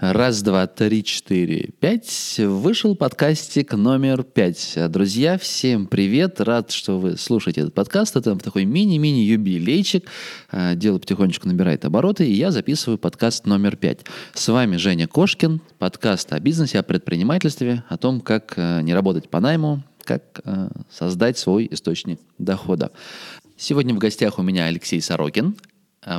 [0.00, 2.36] Раз, два, три, четыре, пять.
[2.38, 4.78] Вышел подкастик номер пять.
[4.88, 6.40] Друзья, всем привет.
[6.40, 8.16] Рад, что вы слушаете этот подкаст.
[8.16, 10.08] Это такой мини-мини юбилейчик.
[10.50, 14.00] А, дело потихонечку набирает обороты, и я записываю подкаст номер пять.
[14.32, 15.60] С вами Женя Кошкин.
[15.78, 20.70] Подкаст о бизнесе, о предпринимательстве, о том, как а, не работать по найму, как а,
[20.90, 22.90] создать свой источник дохода.
[23.58, 25.56] Сегодня в гостях у меня Алексей Сорокин,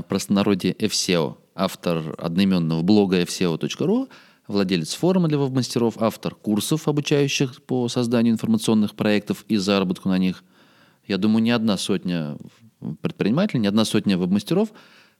[0.07, 4.09] простонародье FSEO автор одноименного блога fseo.ru,
[4.47, 10.43] владелец форума для веб-мастеров, автор курсов, обучающих по созданию информационных проектов и заработку на них.
[11.07, 12.37] Я думаю, не одна сотня
[13.01, 14.69] предпринимателей, не одна сотня веб-мастеров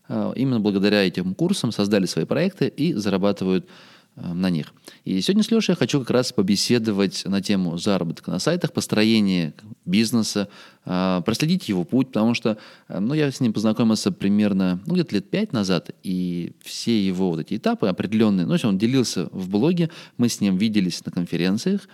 [0.07, 4.73] а, именно благодаря этим курсам создали свои проекты и зарабатывают Э, на них.
[5.05, 9.53] И сегодня с Лешей я хочу как раз побеседовать на тему заработка на сайтах, построения
[9.85, 10.49] бизнеса,
[10.85, 12.57] э, проследить его путь, потому что
[12.89, 17.29] э, ну, я с ним познакомился примерно ну, где-то лет пять назад, и все его
[17.29, 21.87] вот эти этапы определенные, ну, он делился в блоге, мы с ним виделись на конференциях,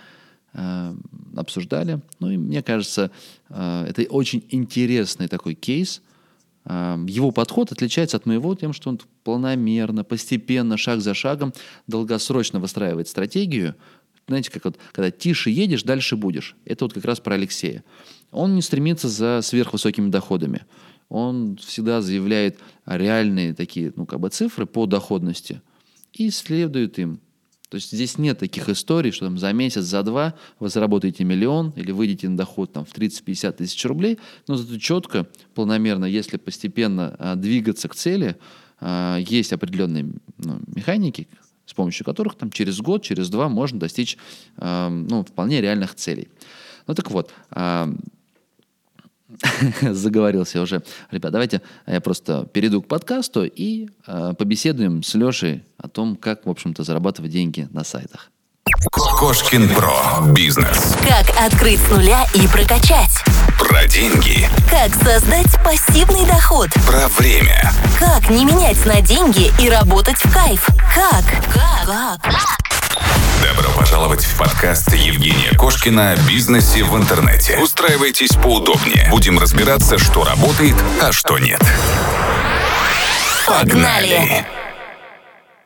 [1.36, 2.00] обсуждали.
[2.20, 3.10] Ну и мне кажется,
[3.48, 6.02] это очень интересный такой кейс–
[6.68, 11.54] его подход отличается от моего тем, что он планомерно, постепенно, шаг за шагом,
[11.86, 13.74] долгосрочно выстраивает стратегию.
[14.26, 16.56] Знаете, как вот, когда тише едешь, дальше будешь.
[16.66, 17.82] Это вот как раз про Алексея.
[18.30, 20.66] Он не стремится за сверхвысокими доходами.
[21.08, 25.62] Он всегда заявляет реальные такие, ну, как бы цифры по доходности
[26.12, 27.20] и следует им.
[27.68, 31.70] То есть здесь нет таких историй, что там за месяц, за два вы заработаете миллион
[31.76, 37.14] или выйдете на доход там, в 30-50 тысяч рублей, но зато четко, планомерно, если постепенно
[37.18, 38.36] а, двигаться к цели,
[38.80, 41.28] а, есть определенные ну, механики,
[41.66, 44.16] с помощью которых там, через год, через два можно достичь
[44.56, 46.28] а, ну, вполне реальных целей.
[46.86, 47.92] Ну так вот, а,
[49.82, 50.82] заговорился уже.
[51.10, 56.46] Ребят, давайте я просто перейду к подкасту и э, побеседуем с Лешей о том, как,
[56.46, 58.30] в общем-то, зарабатывать деньги на сайтах.
[58.90, 60.32] Кошкин Про.
[60.32, 60.96] Бизнес.
[61.06, 63.10] Как открыть с нуля и прокачать.
[63.58, 64.48] Про деньги.
[64.70, 66.68] Как создать пассивный доход.
[66.86, 67.72] Про время.
[67.98, 70.66] Как не менять на деньги и работать в кайф.
[70.94, 71.24] Как?
[71.52, 72.22] Как?
[72.22, 72.67] Как?
[73.42, 77.58] Добро пожаловать в подкаст Евгения Кошкина о бизнесе в интернете.
[77.62, 79.08] Устраивайтесь поудобнее.
[79.10, 81.60] Будем разбираться, что работает, а что нет.
[83.46, 84.46] Погнали!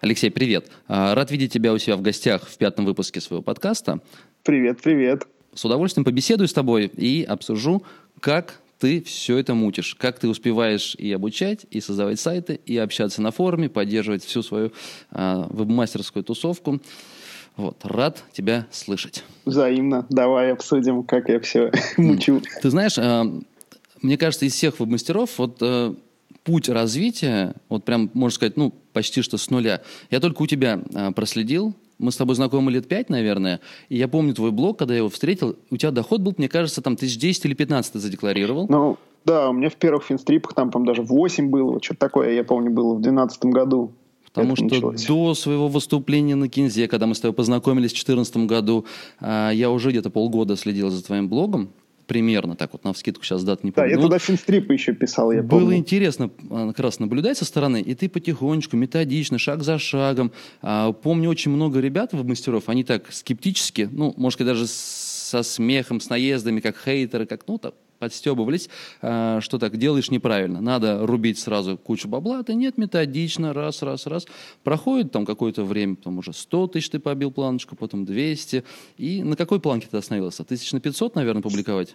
[0.00, 0.70] Алексей, привет.
[0.88, 4.00] А, рад видеть тебя у себя в гостях в пятом выпуске своего подкаста.
[4.42, 5.26] Привет, привет.
[5.54, 7.82] С удовольствием побеседую с тобой и обсужу,
[8.20, 13.22] как ты все это мутишь, как ты успеваешь и обучать, и создавать сайты, и общаться
[13.22, 14.72] на форуме, поддерживать всю свою
[15.12, 16.80] э, веб-мастерскую тусовку.
[17.56, 19.24] Вот, рад тебя слышать.
[19.44, 20.06] Взаимно.
[20.08, 22.40] Давай обсудим, как я все мучу.
[22.62, 23.24] Ты знаешь, э,
[24.00, 25.94] мне кажется, из всех веб-мастеров вот э,
[26.44, 30.80] путь развития, вот прям, можно сказать, ну, почти что с нуля, я только у тебя
[30.94, 31.74] э, проследил.
[31.98, 35.08] Мы с тобой знакомы лет пять, наверное, и я помню твой блог, когда я его
[35.08, 38.66] встретил, у тебя доход был, мне кажется, там тысяч десять или пятнадцать ты задекларировал.
[38.68, 42.42] Ну, да, у меня в первых финстрипах там, по даже 8 было, что-то такое, я
[42.42, 43.92] помню, было в 2012 году.
[44.32, 45.06] Потому что началось.
[45.06, 48.86] до своего выступления на Кинзе, когда мы с тобой познакомились в 2014 году,
[49.20, 51.70] а, я уже где-то полгода следил за твоим блогом,
[52.06, 53.90] примерно, так вот на вскидку сейчас дат не помню.
[53.90, 55.76] Да, я туда финстрипы еще писал, я Было помню.
[55.76, 60.32] интересно а, как раз наблюдать со стороны, и ты потихонечку, методично, шаг за шагом.
[60.62, 66.00] А, помню очень много ребят, мастеров, они так скептически, ну, может быть, даже со смехом,
[66.00, 68.68] с наездами, как хейтеры, как, ну, так, подстебывались,
[69.00, 74.08] а, что так делаешь неправильно, надо рубить сразу кучу бабла, ты нет, методично, раз, раз,
[74.08, 74.26] раз.
[74.64, 78.64] Проходит там какое-то время, потом уже 100 тысяч ты побил планочку, потом 200.
[78.98, 80.42] И на какой планке ты остановился?
[80.42, 81.94] Тысяч на 500, наверное, публиковать?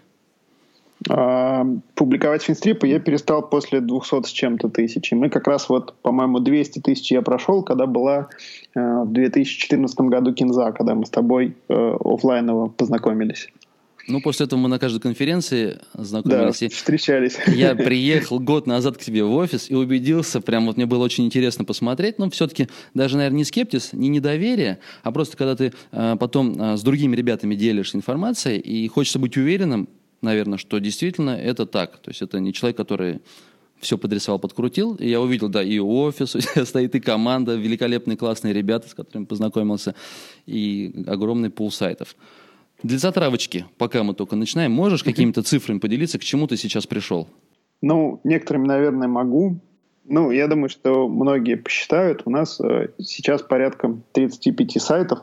[1.10, 1.66] А,
[1.96, 5.12] публиковать финстрипы я перестал после 200 с чем-то тысяч.
[5.12, 8.30] Мы как раз вот, по-моему, 200 тысяч я прошел, когда была
[8.76, 13.50] э, в 2014 году кинза, когда мы с тобой э, офлайново познакомились.
[14.08, 16.60] Ну, после этого мы на каждой конференции знакомились.
[16.62, 17.38] Да, встречались.
[17.48, 21.26] Я приехал год назад к тебе в офис и убедился, прям вот мне было очень
[21.26, 26.16] интересно посмотреть, но все-таки даже, наверное, не скептиз, не недоверие, а просто когда ты а,
[26.16, 29.90] потом а, с другими ребятами делишься информацией и хочется быть уверенным,
[30.22, 31.98] наверное, что действительно это так.
[31.98, 33.20] То есть это не человек, который
[33.80, 34.96] все подрисовал, подкрутил.
[34.96, 38.94] И я увидел, да, и офис, у тебя стоит и команда, великолепные, классные ребята, с
[38.94, 39.96] которыми познакомился,
[40.46, 42.16] и огромный пул сайтов.
[42.84, 47.28] Для затравочки, пока мы только начинаем, можешь какими-то цифрами поделиться, к чему ты сейчас пришел?
[47.82, 49.60] Ну, некоторыми, наверное, могу.
[50.06, 52.22] Ну, я думаю, что многие посчитают.
[52.26, 55.20] У нас э, сейчас порядка 35 сайтов.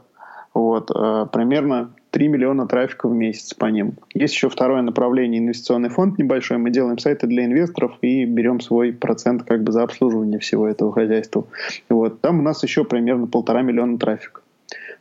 [0.53, 3.95] Вот, э, примерно 3 миллиона трафика в месяц по ним.
[4.15, 6.59] Есть еще второе направление, инвестиционный фонд небольшой.
[6.59, 10.93] Мы делаем сайты для инвесторов и берем свой процент как бы за обслуживание всего этого
[10.93, 11.47] хозяйства.
[11.89, 12.21] Вот.
[12.21, 14.43] Там у нас еще примерно полтора миллиона трафика.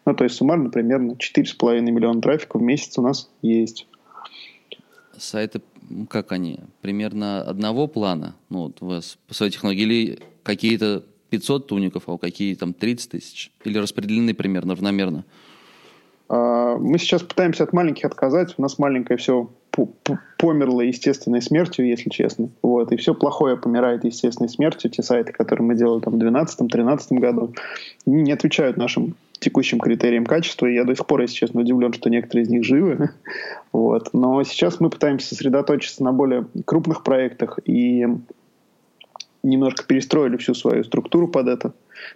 [0.06, 3.88] Ну, то есть суммарно примерно 4,5 миллиона трафика в месяц у нас есть.
[5.18, 5.62] Сайты,
[6.10, 6.60] как они?
[6.82, 8.36] Примерно одного плана?
[8.50, 12.74] Ну, вот у вас по своей технологии или какие-то 500 туников, а у какие там
[12.74, 13.52] 30 тысяч?
[13.64, 15.24] Или распределены примерно равномерно?
[16.30, 18.56] А, мы сейчас пытаемся от маленьких отказать.
[18.58, 19.50] У нас маленькое все
[20.38, 22.50] померло естественной смертью, если честно.
[22.62, 22.92] Вот.
[22.92, 24.92] И все плохое помирает естественной смертью.
[24.92, 27.54] Те сайты, которые мы делали там, в 2012-2013 году,
[28.06, 30.68] не отвечают нашим текущим критериям качества.
[30.68, 33.10] Я до сих пор, если честно, удивлен, что некоторые из них живы.
[33.72, 34.14] Вот.
[34.14, 38.06] Но сейчас мы пытаемся сосредоточиться на более крупных проектах и
[39.42, 41.70] немножко перестроили всю свою структуру под это.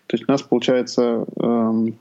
[0.06, 1.96] То есть у нас получается эм,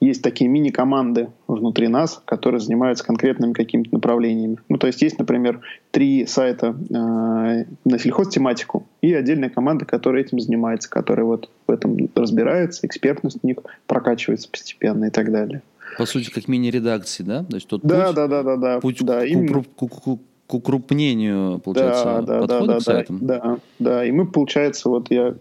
[0.00, 4.56] есть такие мини-команды внутри нас, которые занимаются конкретными какими-то направлениями.
[4.68, 5.60] Ну, то есть есть, например,
[5.90, 12.08] три сайта э, на сельхозтематику и отдельная команда, которая этим занимается, которая вот в этом
[12.14, 15.62] разбирается, экспертность у них прокачивается постепенно и так далее.
[15.98, 17.44] По сути, как мини-редакции, да?
[17.44, 18.80] То есть тот да, путь, да, да, да, да.
[18.80, 19.62] Путь да, к, именно...
[19.62, 23.18] к, к, к укрупнению, получается, да, да, подхода да, да, к сайтам.
[23.20, 25.34] Да, да, и мы, получается, вот я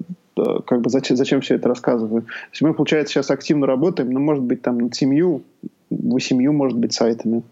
[0.66, 2.24] как бы зачем, зачем все это рассказываю?
[2.24, 5.44] То есть мы, получается, сейчас активно работаем, но, может быть, там над семью,
[5.90, 7.44] восемью, может быть, сайтами.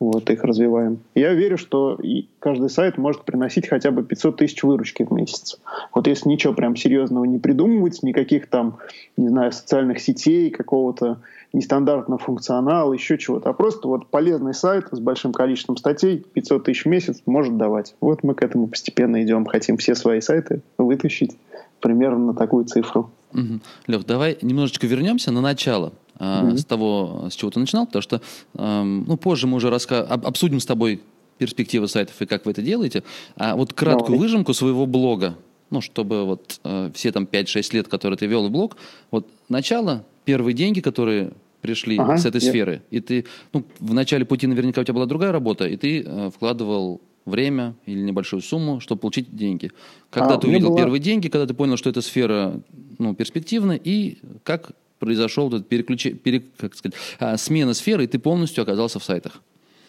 [0.00, 1.00] Вот, их развиваем.
[1.16, 1.98] Я верю, что
[2.38, 5.58] каждый сайт может приносить хотя бы 500 тысяч выручки в месяц.
[5.92, 8.78] Вот если ничего прям серьезного не придумывать, никаких там,
[9.16, 11.18] не знаю, социальных сетей, какого-то
[11.52, 16.84] нестандартного функционала, еще чего-то, а просто вот полезный сайт с большим количеством статей 500 тысяч
[16.84, 17.96] в месяц может давать.
[18.00, 21.36] Вот мы к этому постепенно идем, хотим все свои сайты вытащить
[21.80, 23.10] примерно на такую цифру.
[23.32, 23.60] Угу.
[23.86, 26.56] Лев, давай немножечко вернемся на начало mm-hmm.
[26.56, 28.20] с того, с чего ты начинал, потому что
[28.54, 30.02] эм, ну, позже мы уже раска...
[30.02, 31.00] обсудим с тобой
[31.38, 33.04] перспективы сайтов и как вы это делаете.
[33.36, 34.20] А вот краткую Давай.
[34.20, 35.36] выжимку своего блога,
[35.70, 38.76] ну, чтобы вот э, все там 5-6 лет, которые ты вел в блог,
[39.10, 42.50] вот начало, первые деньги, которые пришли ага, с этой я...
[42.50, 46.02] сферы, и ты, ну, в начале пути наверняка у тебя была другая работа, и ты
[46.02, 49.70] э, вкладывал время или небольшую сумму, чтобы получить деньги.
[50.10, 50.78] Когда а, ты увидел была...
[50.78, 52.60] первые деньги, когда ты понял, что эта сфера
[52.98, 56.06] ну, перспективна, и как произошел этот переключ...
[56.22, 56.42] пере...
[56.56, 59.42] как сказать, а, смена сферы, и ты полностью оказался в сайтах.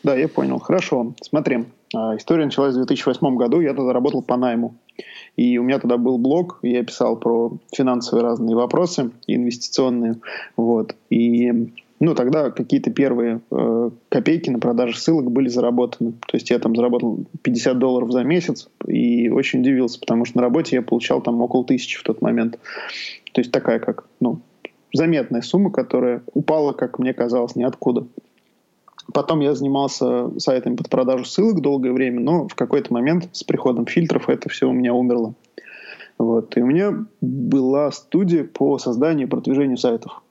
[0.04, 0.60] Да, я понял.
[0.60, 1.14] Хорошо.
[1.22, 3.60] Смотри, а, история началась в 2008 году.
[3.60, 4.76] Я тогда работал по найму.
[5.36, 10.18] И у меня тогда был блог, я писал про финансовые разные вопросы, инвестиционные.
[10.58, 10.96] Вот.
[11.10, 16.14] И ну, тогда какие-то первые э, копейки на продаже ссылок были заработаны.
[16.14, 20.44] То есть я там заработал 50 долларов за месяц и очень удивился, потому что на
[20.44, 22.58] работе я получал там около тысячи в тот момент.
[23.34, 24.40] То есть такая как, ну,
[24.94, 28.08] заметная сумма, которая упала, как мне казалось, ниоткуда.
[29.14, 33.88] Потом я занимался сайтами под продажу ссылок долгое время, но в какой-то момент с приходом
[33.88, 35.34] фильтров это все у меня умерло.
[36.18, 36.56] Вот.
[36.56, 40.22] И у меня была студия по созданию и продвижению сайтов.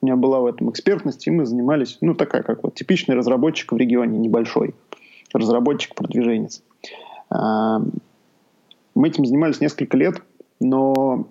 [0.00, 3.72] У меня была в этом экспертность, и мы занимались, ну, такая, как вот типичный разработчик
[3.72, 4.74] в регионе, небольшой.
[5.32, 6.62] Разработчик-продвиженец.
[7.30, 7.80] А,
[8.94, 10.22] мы этим занимались несколько лет,
[10.60, 11.26] но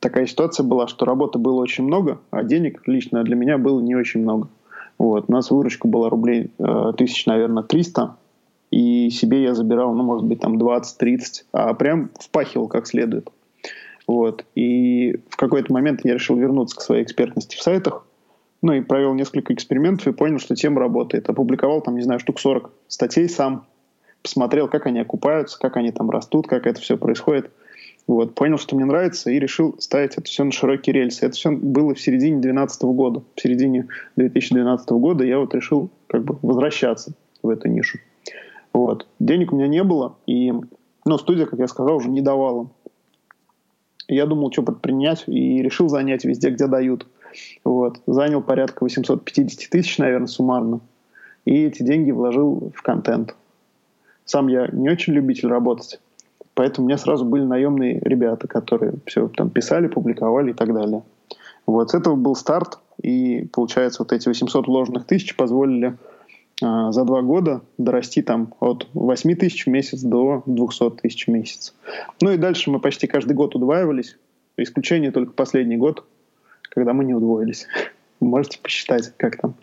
[0.00, 3.94] такая ситуация была, что работы было очень много, а денег лично для меня было не
[3.94, 4.48] очень много.
[4.98, 5.24] Вот.
[5.28, 8.16] У нас выручка была рублей э, тысяч, наверное, 300,
[8.70, 13.30] и себе я забирал, ну, может быть, там 20-30, а прям впахивал как следует.
[14.06, 14.44] Вот.
[14.54, 18.06] И в какой-то момент я решил вернуться к своей экспертности в сайтах,
[18.62, 21.28] ну и провел несколько экспериментов и понял, что тема работает.
[21.28, 23.66] Опубликовал там, не знаю, штук 40 статей сам,
[24.22, 27.50] посмотрел, как они окупаются, как они там растут, как это все происходит.
[28.06, 31.24] Вот, понял, что мне нравится, и решил ставить это все на широкие рельсы.
[31.24, 33.22] Это все было в середине 2012 года.
[33.36, 37.98] В середине 2012 года я вот решил как бы возвращаться в эту нишу.
[38.72, 39.06] Вот.
[39.20, 40.52] Денег у меня не было, и
[41.04, 42.70] ну, студия, как я сказал, уже не давала.
[44.08, 47.06] Я думал, что предпринять, и решил занять везде, где дают.
[47.64, 48.00] Вот.
[48.06, 50.80] Занял порядка 850 тысяч, наверное, суммарно.
[51.44, 53.34] И эти деньги вложил в контент.
[54.24, 56.00] Сам я не очень любитель работать.
[56.54, 61.02] Поэтому у меня сразу были наемные ребята, которые все там писали, публиковали и так далее.
[61.66, 65.96] Вот с этого был старт, и получается вот эти 800 вложенных тысяч позволили
[66.62, 71.74] за два года дорасти там от 8 тысяч в месяц до 200 тысяч в месяц.
[72.20, 74.16] Ну и дальше мы почти каждый год удваивались,
[74.56, 76.04] исключение только последний год,
[76.70, 77.66] когда мы не удвоились.
[78.20, 79.54] Можете посчитать, как там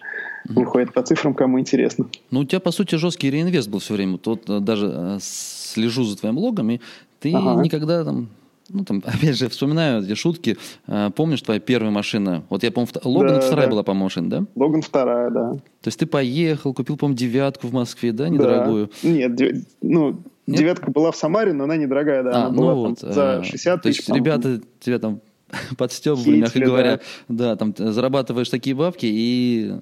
[0.46, 2.08] выходит по цифрам, кому интересно.
[2.32, 4.20] Ну, у тебя, по сути, жесткий реинвест был все время.
[4.26, 6.80] Э, даже э, слежу за твоим блогом, и
[7.20, 7.62] ты ага.
[7.64, 8.28] никогда там
[8.70, 10.58] ну, там, опять же, вспоминаю эти шутки.
[10.88, 12.44] А, помнишь твоя первая машина?
[12.50, 13.72] Вот я, помню, Логан Да, вторая да.
[13.72, 14.46] была, по-моему, машина, да?
[14.56, 15.52] Логан вторая, да.
[15.54, 18.90] То есть ты поехал, купил, по-моему, девятку в Москве, да, недорогую?
[19.04, 19.10] Да.
[19.10, 20.58] Нет, дев- ну, Нет?
[20.60, 22.32] девятка была в Самаре, но она недорогая, да.
[22.32, 23.98] А, она была ну там вот, за а, 60 То тысяч.
[23.98, 24.26] есть по-моему.
[24.26, 25.22] ребята тебя там
[25.78, 27.00] подстебывали, мягко говоря.
[27.28, 29.74] Да, там ты зарабатываешь такие бабки и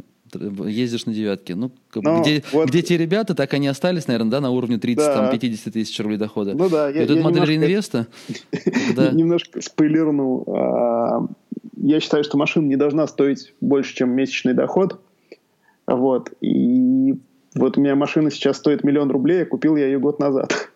[0.66, 1.56] ездишь на девятке.
[1.56, 5.72] Ну, Ну, где, вот- где те ребята, так они остались, наверное, да, на уровне 30-50
[5.72, 6.54] тысяч рублей дохода.
[6.54, 8.08] Ну да, я- эта я модель немножко- реинвеста,
[8.96, 9.12] да.
[9.12, 10.44] Немножко спойлернул.
[10.48, 11.26] А,
[11.80, 15.00] Я считаю, что машина не должна стоить больше, чем месячный доход.
[15.86, 16.32] Вот.
[16.42, 17.16] И
[17.56, 20.70] вот у меня машина сейчас стоит миллион рублей, а купил я ее год назад.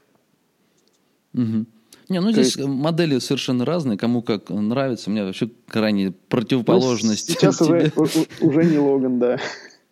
[1.33, 1.65] Мгм.
[2.11, 5.09] Не, ну То здесь модели совершенно разные, кому как нравится.
[5.09, 7.61] У меня вообще крайне противоположность Ну, Сейчас
[7.95, 9.37] уже, уже не Логан, да.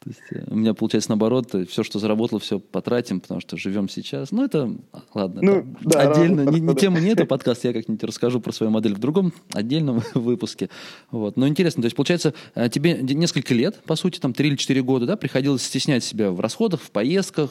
[0.02, 3.88] То есть, э, у меня получается наоборот, все, что заработало, все потратим, потому что живем
[3.88, 4.32] сейчас.
[4.32, 4.76] Ну, это,
[5.14, 6.44] ладно, Ну, это да, отдельно.
[6.44, 9.34] рано Не, не тема не это подкаст, я как-нибудь расскажу про свою модель в другом
[9.54, 10.70] отдельном выпуске.
[11.12, 11.38] Вот.
[11.38, 14.82] Но интересно, то есть, получается, э, тебе несколько лет, по сути, там 3 или 4
[14.84, 17.50] года, да, приходилось стеснять себя в расходах, в поездках,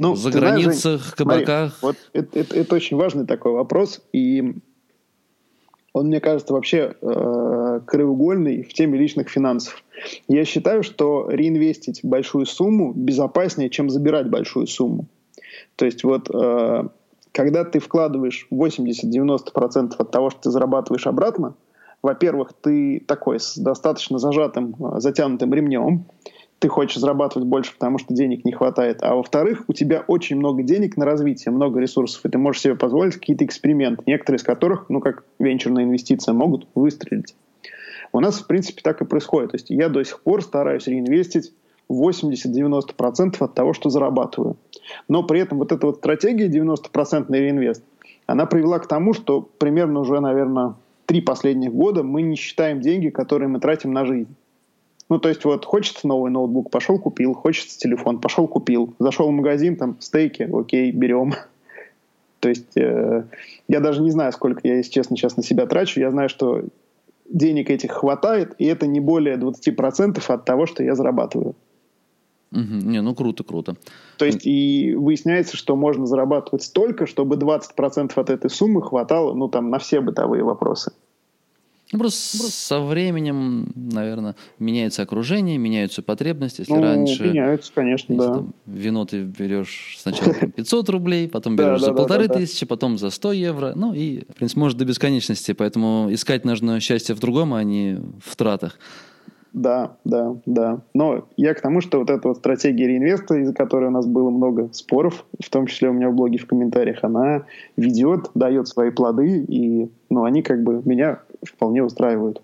[0.00, 1.76] Ну, за знаешь, границах, Жень, кабаках.
[1.78, 4.54] смотри, вот это, это- это очень важный такой вопрос, и
[5.92, 9.82] он, мне кажется, вообще э, краеугольный в теме личных финансов.
[10.28, 15.06] Я считаю, что реинвестить большую сумму безопаснее, чем забирать большую сумму.
[15.76, 16.88] То есть вот э,
[17.32, 21.54] когда ты вкладываешь 80-90% от того, что ты зарабатываешь обратно,
[22.02, 26.06] во-первых, ты такой с достаточно зажатым, э, затянутым ремнем,
[26.60, 28.98] ты хочешь зарабатывать больше, потому что денег не хватает.
[29.02, 32.76] А во-вторых, у тебя очень много денег на развитие, много ресурсов, и ты можешь себе
[32.76, 37.34] позволить какие-то эксперименты, некоторые из которых, ну, как венчурная инвестиция, могут выстрелить.
[38.12, 39.52] У нас, в принципе, так и происходит.
[39.52, 41.52] То есть я до сих пор стараюсь реинвестить
[41.90, 44.56] 80-90% от того, что зарабатываю.
[45.08, 47.82] Но при этом вот эта вот стратегия 90% реинвест,
[48.26, 50.74] она привела к тому, что примерно уже, наверное,
[51.06, 54.36] три последних года мы не считаем деньги, которые мы тратим на жизнь.
[55.10, 59.32] Ну, то есть вот хочется новый ноутбук, пошел купил, хочется телефон, пошел купил, зашел в
[59.32, 61.34] магазин, там стейки, окей, берем.
[62.40, 63.24] То есть э,
[63.66, 65.98] я даже не знаю, сколько я, если честно, сейчас на себя трачу.
[65.98, 66.62] Я знаю, что
[67.28, 71.56] денег этих хватает, и это не более 20% от того, что я зарабатываю.
[72.52, 72.78] Мгм.
[72.90, 73.74] Не, ну круто, круто.
[74.16, 79.48] То есть и выясняется, что можно зарабатывать столько, чтобы 20% от этой суммы хватало, ну,
[79.48, 80.92] там, на все бытовые вопросы.
[81.92, 86.60] Ну, просто со временем, наверное, меняется окружение, меняются потребности.
[86.60, 88.34] Если ну, раньше меняются, конечно, если да.
[88.34, 92.34] там вино ты берешь сначала там 500 рублей, потом берешь да, за да, полторы да.
[92.34, 93.72] тысячи, потом за 100 евро.
[93.74, 95.52] Ну и, в принципе, может до бесконечности.
[95.52, 98.78] Поэтому искать нужно счастье в другом, а не в тратах.
[99.52, 100.80] Да, да, да.
[100.94, 104.30] Но я к тому, что вот эта вот стратегия реинвеста, из-за которой у нас было
[104.30, 107.44] много споров, в том числе у меня в блоге в комментариях, она
[107.76, 112.42] ведет, дает свои плоды, и ну, они как бы меня вполне устраивают.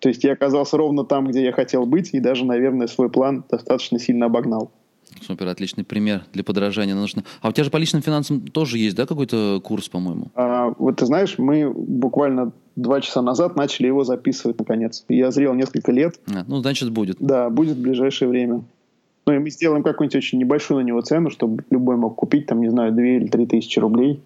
[0.00, 3.44] То есть я оказался ровно там, где я хотел быть, и даже, наверное, свой план
[3.50, 4.70] достаточно сильно обогнал.
[5.20, 6.94] Супер, отличный пример для подражания.
[6.94, 7.24] Нужно.
[7.40, 10.28] А у тебя же по личным финансам тоже есть, да, какой-то курс, по-моему?
[10.34, 15.04] А, вот ты знаешь, мы буквально два часа назад начали его записывать, наконец.
[15.08, 17.16] Я зрел несколько лет, А, ну, значит, будет.
[17.20, 18.62] Да, будет в ближайшее время.
[19.26, 22.60] Ну и мы сделаем какую-нибудь очень небольшую на него цену, чтобы любой мог купить, там,
[22.60, 24.22] не знаю, 2 или 3 тысячи рублей.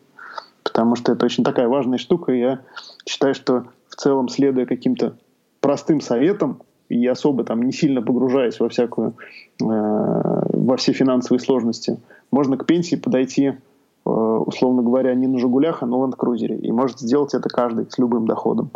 [0.62, 2.32] Потому что это очень такая важная штука.
[2.32, 2.60] И я
[3.06, 5.16] считаю, что в целом, следуя каким-то
[5.60, 9.14] простым советам, и особо там не сильно погружаясь во всякую,
[9.60, 11.98] э, во все финансовые сложности,
[12.30, 16.58] можно к пенсии подойти, э, условно говоря, не на «Жигулях», а на «Ланд-Крузере».
[16.58, 18.70] И может сделать это каждый с любым доходом.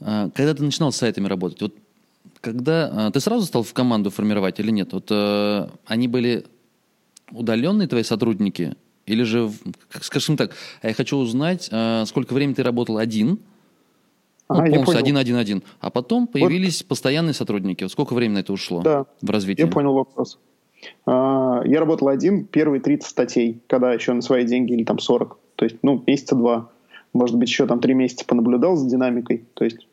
[0.00, 1.74] А, Когда ты начинал с сайтами работать, вот
[2.40, 4.92] когда а, ты сразу стал в команду формировать или нет?
[4.92, 6.44] Вот э, они были
[7.32, 9.50] удаленные твои сотрудники, или же,
[10.00, 13.40] скажем так, а я хочу узнать, а, сколько времени ты работал один,
[14.48, 14.98] Ага, я полностью понял.
[15.00, 17.82] один-один-один, а потом появились постоянные сотрудники.
[17.82, 19.06] Вот сколько времени на это ушло Да.
[19.20, 19.62] в развитии?
[19.62, 20.38] Я понял вопрос.
[21.04, 25.38] А, Я работал один, первые 30 статей, когда еще на свои деньги, или там 40.
[25.56, 26.68] То есть, ну, месяца два.
[27.12, 29.44] Может быть, еще там три месяца понаблюдал за динамикой.
[29.54, 29.88] То есть,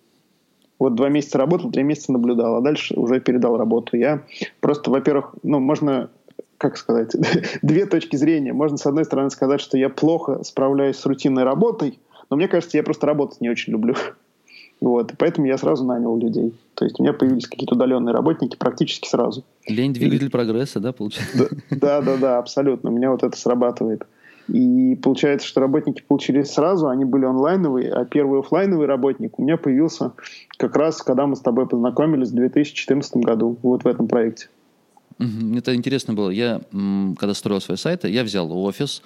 [0.77, 3.97] вот два месяца работал, три месяца наблюдал, а дальше уже передал работу.
[3.97, 4.23] Я
[4.59, 6.09] просто, во-первых, ну, можно,
[6.57, 7.11] как сказать,
[7.63, 8.53] две точки зрения.
[8.53, 11.97] Можно, с одной стороны, сказать, что я плохо справляюсь с рутинной работой,
[12.29, 13.95] но мне кажется, я просто работать не очень люблю.
[14.83, 16.53] Вот, и поэтому я сразу нанял людей.
[16.75, 19.45] То есть у меня появились какие-то удаленные работники практически сразу.
[19.65, 21.47] Лень двигатель прогресса, да, получается?
[21.71, 22.89] Да, да, да, абсолютно.
[22.89, 24.05] У меня вот это срабатывает.
[24.49, 29.55] И получается, что работники получились сразу, они были онлайновые, а первый оффлайновый работник у меня
[29.55, 30.11] появился
[30.57, 34.49] как раз, когда мы с тобой познакомились в 2014 году, вот в этом проекте.
[35.17, 36.29] Мне это интересно было.
[36.29, 39.01] Я, когда строил свои сайты, я взял офис,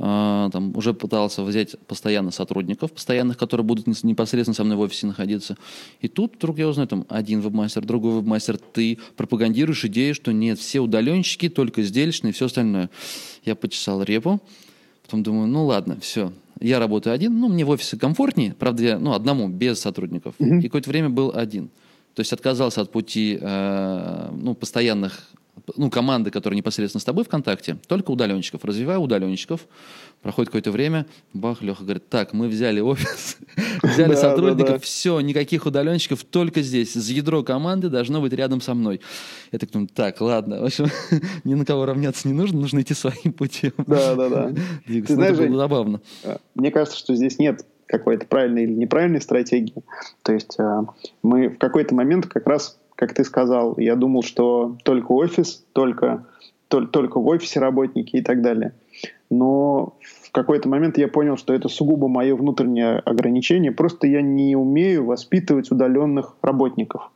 [0.00, 5.58] там уже пытался взять постоянно сотрудников, постоянных, которые будут непосредственно со мной в офисе находиться.
[6.00, 10.58] И тут вдруг я узнаю, там, один вебмастер, другой вебмастер, ты пропагандируешь идею, что нет,
[10.58, 12.88] все удаленщики, только сделочные и все остальное.
[13.44, 14.40] Я почесал репу,
[15.04, 18.98] потом думаю, ну ладно, все, я работаю один, ну, мне в офисе комфортнее, правда, я,
[18.98, 20.34] ну, одному, без сотрудников.
[20.38, 20.60] Mm-hmm.
[20.60, 21.68] И какое-то время был один.
[22.14, 25.30] То есть отказался от пути, э, ну, постоянных
[25.76, 28.64] ну, команды, которые непосредственно с тобой в контакте, только удаленщиков.
[28.64, 29.66] Развиваю удаленщиков,
[30.22, 33.38] проходит какое-то время, бах, Леха говорит, так, мы взяли офис,
[33.82, 36.94] взяли сотрудников, все, никаких удаленщиков, только здесь.
[36.94, 39.00] С ядро команды должно быть рядом со мной.
[39.52, 40.86] Я так думаю, так, ладно, в общем,
[41.44, 43.72] ни на кого равняться не нужно, нужно идти своим путем.
[43.86, 44.52] Да, да, да.
[44.86, 46.00] Ты знаешь, это было забавно.
[46.24, 49.82] Э, мне кажется, что здесь нет какой-то правильной или неправильной стратегии.
[50.22, 50.82] То есть э,
[51.22, 56.26] мы в какой-то момент как раз как ты сказал, я думал, что только офис, только,
[56.68, 58.74] только, только в офисе работники и так далее.
[59.30, 63.72] Но в какой-то момент я понял, что это сугубо мое внутреннее ограничение.
[63.72, 67.10] Просто я не умею воспитывать удаленных работников.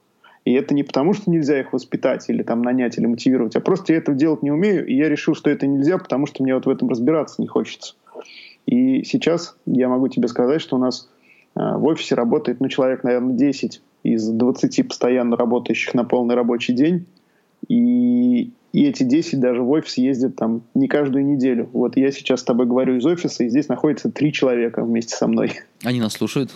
[0.46, 3.92] И это не потому, что нельзя их воспитать или там нанять или мотивировать, а просто
[3.92, 6.64] я этого делать не умею, и я решил, что это нельзя, потому что мне вот
[6.64, 7.94] в этом разбираться не хочется.
[8.64, 11.10] И сейчас я могу тебе сказать, что у нас
[11.56, 16.74] э, в офисе работает, ну, человек, наверное, 10 из 20 постоянно работающих на полный рабочий
[16.74, 17.06] день.
[17.68, 21.68] И, и эти 10 даже в офис ездят там не каждую неделю.
[21.72, 25.26] Вот я сейчас с тобой говорю из офиса, и здесь находится три человека вместе со
[25.26, 25.54] мной.
[25.82, 26.52] Они нас слушают?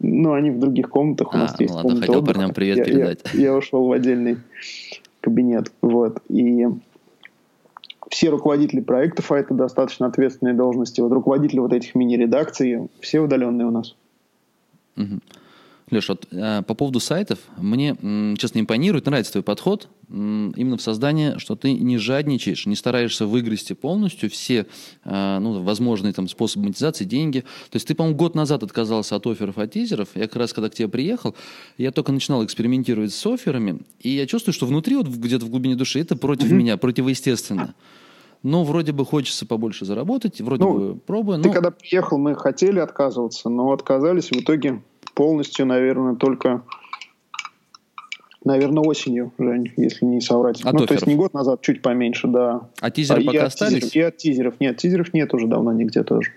[0.00, 1.32] Ну, они в других комнатах.
[1.32, 2.34] У а, нас ну есть ладно, хотел отдыха.
[2.34, 3.20] парням привет я, передать.
[3.32, 4.38] Я, я ушел в отдельный
[5.20, 5.70] кабинет.
[5.80, 6.20] Вот.
[6.28, 6.66] И
[8.10, 13.66] все руководители проектов, а это достаточно ответственные должности, вот руководители вот этих мини-редакций, все удаленные
[13.66, 13.96] у нас.
[14.96, 15.20] Угу.
[15.94, 17.96] Леш, вот, э, по поводу сайтов, мне,
[18.38, 23.72] честно, импонирует, нравится твой подход именно в создании, что ты не жадничаешь, не стараешься выгрести
[23.72, 24.66] полностью все
[25.04, 27.40] э, ну, возможные там, способы монетизации, деньги.
[27.70, 30.08] То есть ты, по-моему, год назад отказался от офферов, от тизеров.
[30.14, 31.34] Я как раз, когда к тебе приехал,
[31.78, 35.74] я только начинал экспериментировать с офферами, и я чувствую, что внутри, вот где-то в глубине
[35.74, 36.54] души, это против mm-hmm.
[36.54, 37.74] меня, противоестественно.
[38.42, 41.42] Но вроде бы хочется побольше заработать, вроде ну, бы пробую.
[41.42, 44.82] Ты когда приехал, мы хотели отказываться, но отказались в итоге
[45.14, 46.62] полностью, наверное, только
[48.44, 50.60] Наверное, осенью, Жень, если не соврать.
[50.60, 50.88] От ну, офферов.
[50.88, 52.68] то есть не год назад, чуть поменьше, да.
[52.78, 53.90] А тизеры а пока остались?
[53.90, 54.60] Тизеров, и от тизеров.
[54.60, 56.30] Нет, тизеров нет уже давно нигде тоже.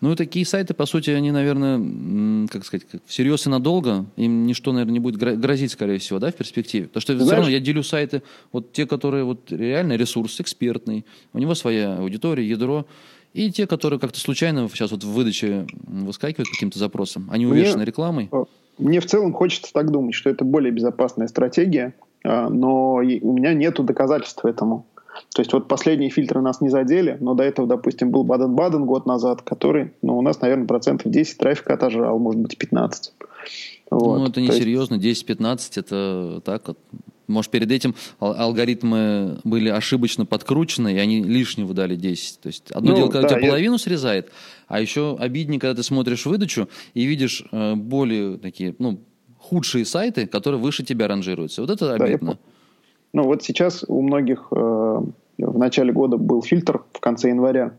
[0.00, 4.06] Ну, такие сайты, по сути, они, наверное, как сказать, всерьез и надолго.
[4.16, 6.86] Им ничто, наверное, не будет грозить, скорее всего, да, в перспективе.
[6.88, 11.04] Потому что Знаешь, все равно я делю сайты, вот те, которые вот реально ресурс экспертный,
[11.34, 12.86] у него своя аудитория, ядро.
[13.32, 17.86] И те, которые как-то случайно сейчас вот в выдаче выскакивают каким-то запросом, они увешаны мне,
[17.86, 18.30] рекламой.
[18.78, 23.54] Мне в целом хочется так думать, что это более безопасная стратегия, а, но у меня
[23.54, 24.86] нет доказательств этому.
[25.34, 29.06] То есть вот последние фильтры нас не задели, но до этого, допустим, был Баден-Баден год
[29.06, 33.12] назад, который, ну, у нас, наверное, процентов 10 трафика отожрал, может быть, 15.
[33.90, 34.18] Вот.
[34.18, 36.78] Ну, это не серьезно, 10-15 это так вот
[37.26, 42.40] может, перед этим алгоритмы были ошибочно подкручены, и они лишнего дали 10.
[42.40, 43.48] То есть одно ну, дело, когда да, тебя я...
[43.48, 44.30] половину срезает,
[44.68, 49.00] а еще обиднее, когда ты смотришь выдачу и видишь э, более такие, ну,
[49.38, 51.62] худшие сайты, которые выше тебя ранжируются.
[51.62, 52.32] Вот это обидно.
[52.32, 52.38] Да,
[53.12, 57.74] ну, вот сейчас у многих э, в начале года был фильтр в конце января,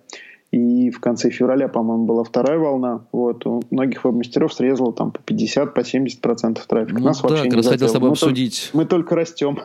[0.54, 3.08] и в конце февраля, по-моему, была вторая волна.
[3.12, 7.00] Вот, у многих веб-мастеров срезало там по 50, по 70 процентов трафика.
[7.00, 8.70] Ну, Нас да, вообще раз хотел с тобой мы обсудить.
[8.72, 9.60] Только, мы только растем.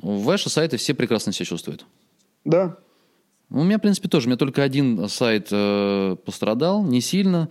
[0.00, 1.86] Ваши сайты все прекрасно себя чувствуют.
[2.44, 2.76] Да.
[3.50, 4.26] У меня, в принципе, тоже.
[4.26, 7.48] У меня только один сайт э, пострадал, не сильно.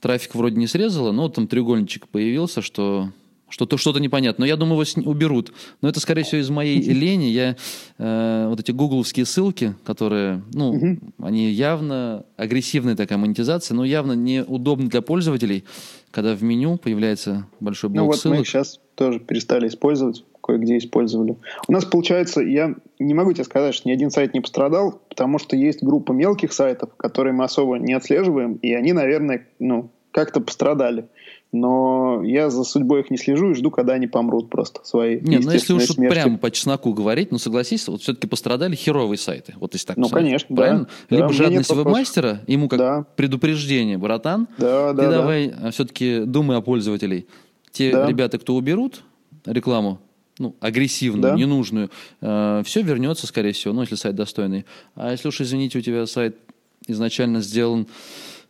[0.00, 3.10] Трафик вроде не срезало, но там треугольничек появился, что
[3.54, 4.42] что-то что непонятно.
[4.42, 5.52] Но я думаю, его уберут.
[5.80, 7.26] Но это, скорее всего, из моей лени.
[7.26, 7.56] Я
[7.98, 14.88] э, вот эти гугловские ссылки, которые, ну, они явно агрессивная такая монетизация, но явно неудобно
[14.88, 15.62] для пользователей,
[16.10, 18.38] когда в меню появляется большой блок ну, вот ссылок.
[18.38, 21.36] мы сейчас тоже перестали использовать, кое-где использовали.
[21.68, 25.38] У нас получается, я не могу тебе сказать, что ни один сайт не пострадал, потому
[25.38, 30.40] что есть группа мелких сайтов, которые мы особо не отслеживаем, и они, наверное, ну, как-то
[30.40, 31.06] пострадали
[31.54, 35.20] но я за судьбой их не слежу и жду, когда они помрут просто свои.
[35.20, 36.12] Не, ну если уж смерти.
[36.12, 40.08] прямо по чесноку говорить, ну согласись, вот все-таки пострадали херовые сайты, вот если так Ну,
[40.08, 40.88] сказать, конечно, правильно?
[41.08, 43.06] Да, Либо да, жадность веб-мастера, ему как да.
[43.14, 45.70] предупреждение, братан, да, ты да, давай да.
[45.70, 47.26] все-таки думай о пользователей.
[47.70, 48.08] Те да.
[48.08, 49.02] ребята, кто уберут
[49.46, 50.00] рекламу,
[50.40, 51.36] ну, агрессивную, да.
[51.36, 51.90] ненужную,
[52.20, 54.64] э, все вернется, скорее всего, ну, если сайт достойный.
[54.96, 56.36] А если уж, извините, у тебя сайт
[56.88, 57.86] изначально сделан...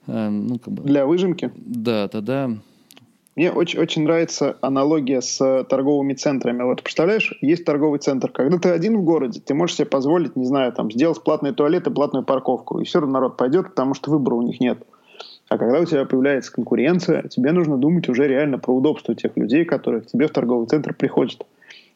[0.07, 0.85] Э, ну, как бы...
[0.85, 1.53] Для выжимки?
[1.55, 2.51] Да, тогда
[3.37, 6.63] Мне очень, очень нравится аналогия с торговыми центрами.
[6.63, 8.31] Вот представляешь, есть торговый центр.
[8.31, 11.91] Когда ты один в городе, ты можешь себе позволить, не знаю, там, сделать платные туалеты,
[11.91, 12.79] платную парковку.
[12.79, 14.79] И все равно народ пойдет, потому что выбора у них нет.
[15.49, 19.65] А когда у тебя появляется конкуренция, тебе нужно думать уже реально про удобство тех людей,
[19.65, 21.45] которые к тебе в торговый центр приходят.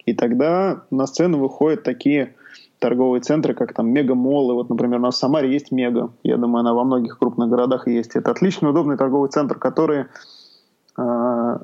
[0.06, 2.34] И тогда на сцену выходят такие
[2.78, 4.54] торговые центры, как там мегамолы.
[4.54, 6.10] Вот, например, у нас в Самаре есть мега.
[6.24, 8.16] Я думаю, она во многих крупных городах есть.
[8.16, 10.06] Это отличный, удобный торговый центр, который...
[10.98, 11.58] Э,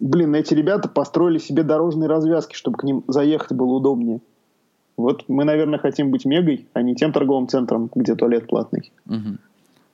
[0.00, 4.20] блин, эти ребята построили себе дорожные развязки, чтобы к ним заехать было удобнее.
[4.96, 8.92] Вот мы, наверное, хотим быть мегой, а не тем торговым центром, где туалет платный.
[9.06, 9.38] Угу.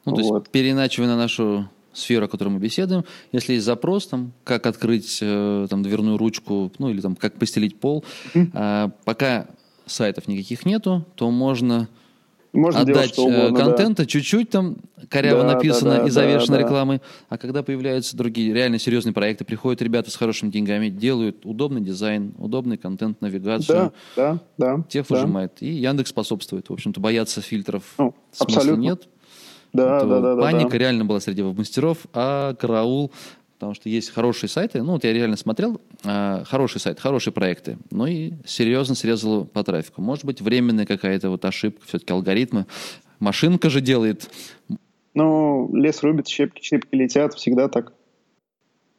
[0.04, 0.42] Ну, то вот.
[0.42, 5.18] есть, переиначивая на нашу сферу, о которой мы беседуем, если есть запрос, там, как открыть
[5.20, 8.04] э, там, дверную ручку, ну, или там, как постелить пол,
[8.54, 9.46] а, пока
[9.86, 11.88] сайтов никаких нету, то можно,
[12.52, 14.06] можно отдать э, угодно, контента, да.
[14.06, 14.76] чуть-чуть там
[15.08, 17.00] коряво да, написано да, да, и завешено да, рекламой.
[17.28, 22.34] А когда появляются другие реально серьезные проекты, приходят ребята с хорошими деньгами, делают удобный дизайн,
[22.38, 23.92] удобный контент, навигацию.
[24.16, 24.84] Да, да, да.
[24.88, 25.14] Тех да.
[25.14, 25.52] выжимает.
[25.60, 26.68] И Яндекс способствует.
[26.68, 28.82] В общем-то, бояться фильтров ну, смысла абсолютно.
[28.82, 29.08] нет.
[29.72, 30.78] Да, да, да, паника да.
[30.78, 33.10] реально была среди веб-мастеров, а караул
[33.62, 37.78] потому что есть хорошие сайты, ну вот я реально смотрел, э, хороший сайт, хорошие проекты,
[37.92, 40.02] но и серьезно срезало по трафику.
[40.02, 42.66] Может быть, временная какая-то вот ошибка, все-таки алгоритмы.
[43.20, 44.28] Машинка же делает.
[45.14, 47.92] Ну, лес рубит, щепки, щепки летят, всегда так.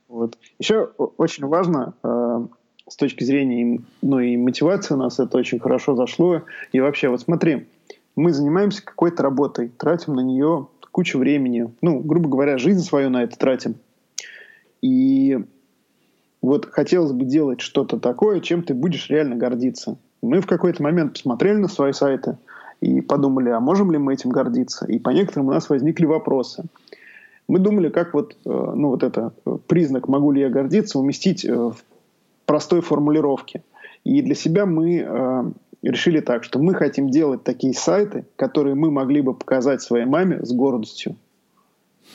[0.07, 0.37] Вот.
[0.59, 0.83] Еще
[1.17, 2.47] очень важно, э,
[2.87, 6.43] с точки зрения ну, и мотивации у нас это очень хорошо зашло.
[6.71, 7.67] И вообще, вот смотри,
[8.15, 13.23] мы занимаемся какой-то работой, тратим на нее кучу времени, ну, грубо говоря, жизнь свою на
[13.23, 13.75] это тратим.
[14.83, 15.39] И
[16.41, 19.97] вот хотелось бы делать что-то такое, чем ты будешь реально гордиться.
[20.21, 22.37] Мы в какой-то момент посмотрели на свои сайты
[22.81, 24.85] и подумали, а можем ли мы этим гордиться?
[24.85, 26.65] И по некоторым у нас возникли вопросы.
[27.47, 31.45] Мы думали, как вот, э, ну, вот это э, признак «могу ли я гордиться» уместить
[31.45, 31.77] э, в
[32.45, 33.63] простой формулировке.
[34.03, 39.21] И для себя мы решили так, что мы хотим делать такие сайты, которые мы могли
[39.21, 41.15] бы показать своей маме с гордостью.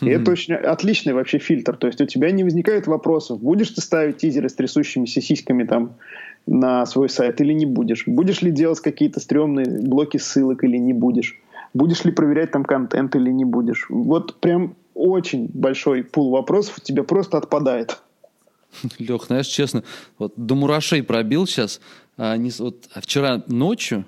[0.01, 0.11] И mm-hmm.
[0.11, 1.77] это очень отличный вообще фильтр.
[1.77, 5.95] То есть у тебя не возникает вопросов, будешь ты ставить тизеры с трясущимися сиськами там
[6.47, 8.05] на свой сайт или не будешь.
[8.07, 11.41] Будешь ли делать какие-то стрёмные блоки ссылок или не будешь.
[11.75, 13.87] Будешь ли проверять там контент или не будешь.
[13.91, 17.99] Вот прям очень большой пул вопросов у тебя просто отпадает.
[18.99, 19.83] Лех, знаешь, честно,
[20.19, 21.81] вот до мурашей пробил сейчас.
[22.17, 24.05] А, не, вот, а вчера ночью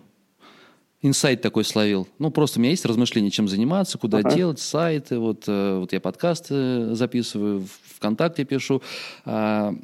[1.02, 2.08] инсайт такой словил.
[2.18, 4.34] Ну, просто у меня есть размышления, чем заниматься, куда ага.
[4.34, 5.18] делать, сайты.
[5.18, 8.82] Вот, э, вот я подкасты записываю, ВКонтакте пишу.
[9.24, 9.74] А,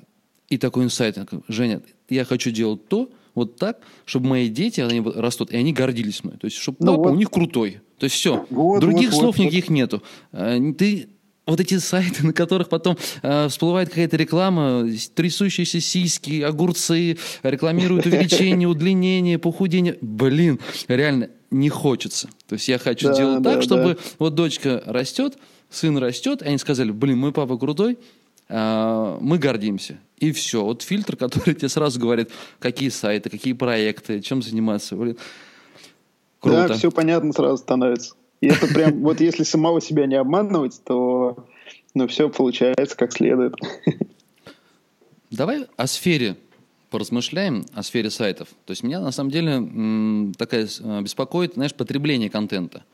[0.48, 1.18] и такой инсайт.
[1.48, 6.24] Женя, я хочу делать то, вот так, чтобы мои дети, они растут, и они гордились
[6.24, 6.36] мной.
[6.38, 7.12] То есть, чтобы ну папа вот.
[7.12, 7.80] у них крутой.
[7.98, 8.46] То есть все.
[8.50, 9.74] Вот, Других вот, слов вот, никаких вот.
[9.74, 10.02] нету.
[10.32, 11.08] А, ты
[11.46, 18.68] вот эти сайты, на которых потом э, всплывает какая-то реклама, трясущиеся сиськи, огурцы, рекламируют увеличение,
[18.68, 19.96] удлинение, похудение.
[20.00, 22.28] Блин, реально не хочется.
[22.48, 24.00] То есть я хочу да, сделать да, так, чтобы да.
[24.18, 25.38] вот дочка растет,
[25.70, 27.98] сын растет, и они сказали, блин, мой папа крутой,
[28.48, 29.98] э, мы гордимся.
[30.18, 30.64] И все.
[30.64, 34.96] Вот фильтр, который тебе сразу говорит, какие сайты, какие проекты, чем заниматься.
[34.96, 35.16] Блин.
[36.40, 36.68] Круто.
[36.68, 38.14] Да, все понятно сразу становится.
[38.40, 41.15] И это прям, вот если самого себя не обманывать, то
[41.96, 43.54] ну, все получается как следует.
[45.30, 46.36] Давай о сфере
[46.90, 48.48] поразмышляем, о сфере сайтов.
[48.66, 52.84] То есть меня на самом деле такая э, беспокоит, знаешь, потребление контента.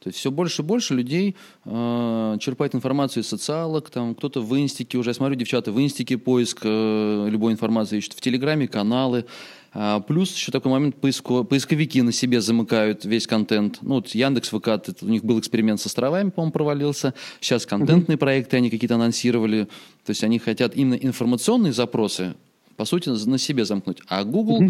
[0.00, 4.58] То есть все больше и больше людей э, черпает информацию из социалок, там кто-то в
[4.58, 9.26] инстике, уже я смотрю, девчата в инстике поиск э, любой информации ищут, в Телеграме каналы.
[9.72, 13.78] А, плюс еще такой момент, поиско, поисковики на себе замыкают весь контент.
[13.82, 14.68] Ну, вот Яндекс ВК,
[15.02, 17.14] у них был эксперимент с островами, по-моему, провалился.
[17.40, 18.18] Сейчас контентные mm-hmm.
[18.18, 19.68] проекты они какие-то анонсировали.
[20.04, 22.34] То есть они хотят именно информационные запросы,
[22.76, 23.98] по сути, на себе замкнуть.
[24.08, 24.62] А Google,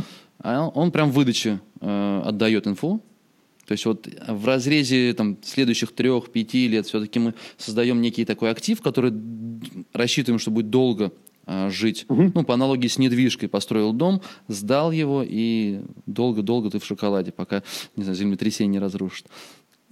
[0.42, 0.72] mm-hmm.
[0.74, 3.02] он прям в выдаче э, отдает инфу,
[3.70, 8.82] то есть вот в разрезе там, следующих трех-пяти лет все-таки мы создаем некий такой актив,
[8.82, 9.12] который
[9.92, 11.12] рассчитываем, что будет долго
[11.68, 12.06] жить.
[12.08, 12.32] Угу.
[12.34, 13.48] Ну, по аналогии с недвижкой.
[13.48, 17.62] Построил дом, сдал его, и долго-долго ты в шоколаде, пока,
[17.96, 19.26] не знаю, землетрясение не разрушит.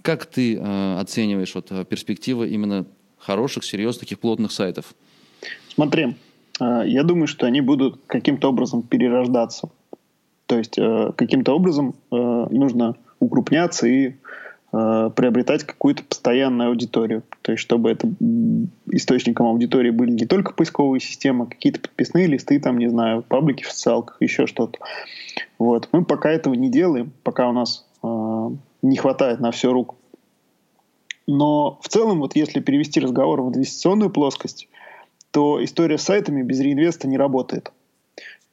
[0.01, 2.85] Как ты э, оцениваешь вот, перспективы именно
[3.17, 4.93] хороших, серьезных, таких плотных сайтов?
[5.73, 6.15] Смотри,
[6.59, 9.69] э, я думаю, что они будут каким-то образом перерождаться.
[10.45, 14.15] То есть э, каким-то образом э, нужно укрупняться и
[14.71, 17.23] э, приобретать какую-то постоянную аудиторию.
[17.41, 18.09] То есть, чтобы это
[18.91, 23.63] источником аудитории были не только поисковые системы, а какие-то подписные листы, там, не знаю, паблики
[23.63, 24.79] в социалках, еще что-то.
[25.57, 25.89] Вот.
[25.91, 28.49] Мы пока этого не делаем, пока у нас э,
[28.81, 29.95] не хватает на все рук.
[31.27, 34.67] Но в целом, вот если перевести разговор в инвестиционную плоскость,
[35.31, 37.71] то история с сайтами без реинвеста не работает.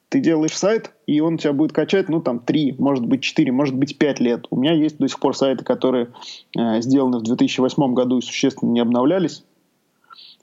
[0.08, 3.74] Ты делаешь сайт, и он тебя будет качать, ну, там, 3, может быть, 4, может
[3.74, 4.46] быть, 5 лет.
[4.50, 6.12] У меня есть до сих пор сайты, которые
[6.56, 9.42] э, сделаны в 2008 году и существенно не обновлялись.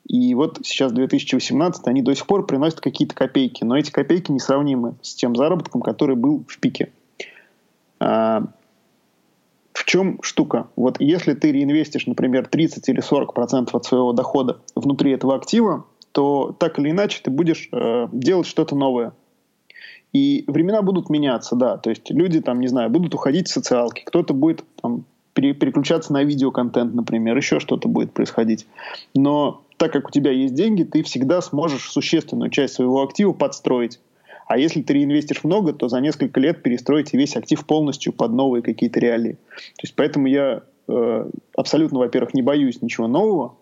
[0.06, 4.96] И вот сейчас 2018, они до сих пор приносят какие-то копейки, но эти копейки несравнимы
[5.02, 6.92] с тем заработком, который был в пике.
[8.02, 8.44] А,
[9.72, 10.68] в чем штука?
[10.76, 15.86] Вот если ты реинвестишь, например, 30 или 40 процентов от своего дохода внутри этого актива,
[16.12, 19.14] то так или иначе ты будешь э, делать что-то новое.
[20.14, 21.78] И времена будут меняться, да.
[21.78, 26.24] То есть люди там, не знаю, будут уходить в социалки, кто-то будет там переключаться на
[26.24, 28.68] видеоконтент, например, еще что-то будет происходить.
[29.16, 34.00] Но так как у тебя есть деньги, ты всегда сможешь существенную часть своего актива подстроить.
[34.46, 38.62] А если ты реинвестишь много, то за несколько лет перестроить весь актив полностью под новые
[38.62, 39.34] какие-то реалии.
[39.34, 43.56] То есть поэтому я э, абсолютно, во-первых, не боюсь ничего нового,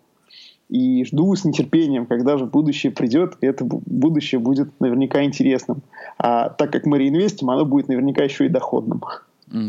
[0.72, 5.82] и жду с нетерпением, когда же будущее придет, и это будущее будет наверняка интересным.
[6.16, 9.02] А так как мы реинвестим, оно будет наверняка еще и доходным.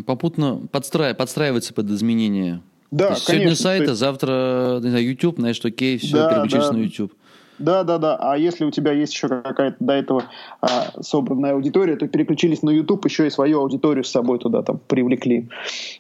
[0.06, 2.62] Попутно подстраив, подстраиваться под изменения.
[2.89, 3.56] Да, То есть конечно.
[3.56, 6.78] Сегодня сайт, а завтра не знаю, YouTube, знаешь, окей, все, да, переключишься да.
[6.78, 7.13] на YouTube.
[7.60, 8.16] Да, да, да.
[8.16, 10.24] А если у тебя есть еще какая-то до этого
[10.62, 14.80] а, собранная аудитория, то переключились на YouTube, еще и свою аудиторию с собой туда там
[14.88, 15.50] привлекли.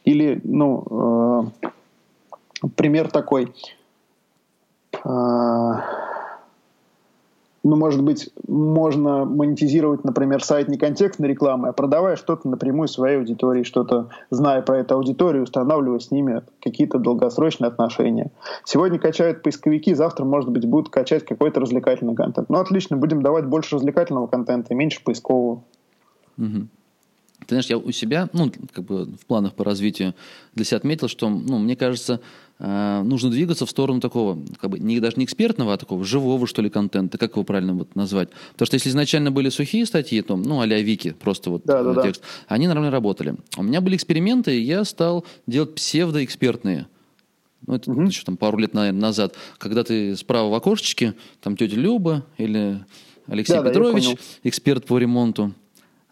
[0.05, 3.51] Или, ну, э, пример такой.
[5.05, 5.73] Э,
[7.65, 13.17] ну, может быть, можно монетизировать, например, сайт не контекстной рекламы, а продавая что-то напрямую своей
[13.17, 18.31] аудитории, что-то зная про эту аудиторию, устанавливая с ними какие-то долгосрочные отношения.
[18.65, 22.49] Сегодня качают поисковики, завтра, может быть, будут качать какой-то развлекательный контент.
[22.49, 25.63] Ну, отлично, будем давать больше развлекательного контента и меньше поискового.
[26.37, 26.67] Угу.
[27.47, 30.13] Ты знаешь, я у себя, ну, как бы в планах по развитию
[30.53, 32.19] для себя отметил, что, ну, мне кажется,
[32.59, 36.47] э, нужно двигаться в сторону такого, как бы, не, даже не экспертного, а такого живого,
[36.47, 38.29] что ли, контента, как его правильно вот назвать.
[38.53, 42.01] Потому что если изначально были сухие статьи, то, ну, а Вики, просто вот да, да,
[42.01, 42.55] текст, да.
[42.55, 43.35] они нормально работали.
[43.57, 46.87] У меня были эксперименты, и я стал делать псевдоэкспертные
[47.65, 48.03] ну, это угу.
[48.03, 52.83] еще там пару лет, наверное, назад, когда ты справа в окошечке, там тетя Люба или
[53.27, 55.53] Алексей да, Петрович, да, эксперт по ремонту,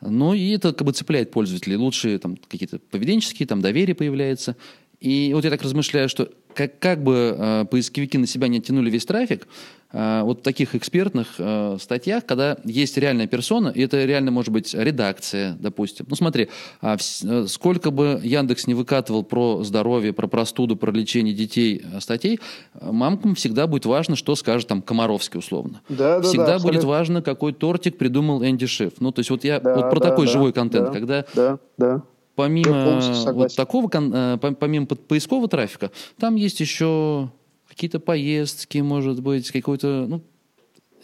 [0.01, 1.75] ну, и это как бы цепляет пользователей.
[1.75, 4.55] Лучшие там какие-то поведенческие, там доверие появляется.
[4.99, 8.89] И вот я так размышляю, что как, как бы э, поисковики на себя не оттянули
[8.89, 9.47] весь трафик,
[9.93, 14.73] вот в таких экспертных э, статьях, когда есть реальная персона, и это реально может быть
[14.73, 16.05] редакция, допустим.
[16.09, 16.49] Ну смотри,
[16.81, 21.99] э, э, сколько бы Яндекс не выкатывал про здоровье, про простуду, про лечение детей э,
[21.99, 22.39] статей,
[22.79, 25.81] мамкам всегда будет важно, что скажет там Комаровский условно.
[25.89, 28.93] Да, да, всегда да, будет важно, какой тортик придумал Энди Шиф.
[28.99, 31.25] Ну то есть вот я да, вот про да, такой да, живой контент, да, когда
[31.33, 32.01] да, да
[32.35, 32.99] помимо
[33.33, 37.29] вот такого, э, помимо поискового трафика, там есть еще
[37.71, 40.21] какие-то поездки, может быть, какое-то ну,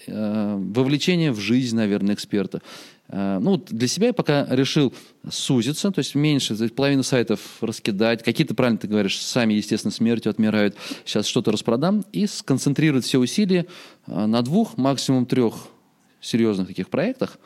[0.05, 2.61] э, вовлечение в жизнь, наверное, эксперта.
[3.07, 4.93] Э, ну, для себя я пока решил
[5.29, 8.21] сузиться, то есть меньше, то есть половину сайтов раскидать.
[8.21, 10.75] Какие-то, правильно ты говоришь, сами, естественно, смертью отмирают.
[11.05, 12.05] Сейчас что-то распродам.
[12.11, 13.65] И сконцентрировать все усилия
[14.05, 15.55] на двух, максимум трех
[16.19, 17.37] серьезных таких проектах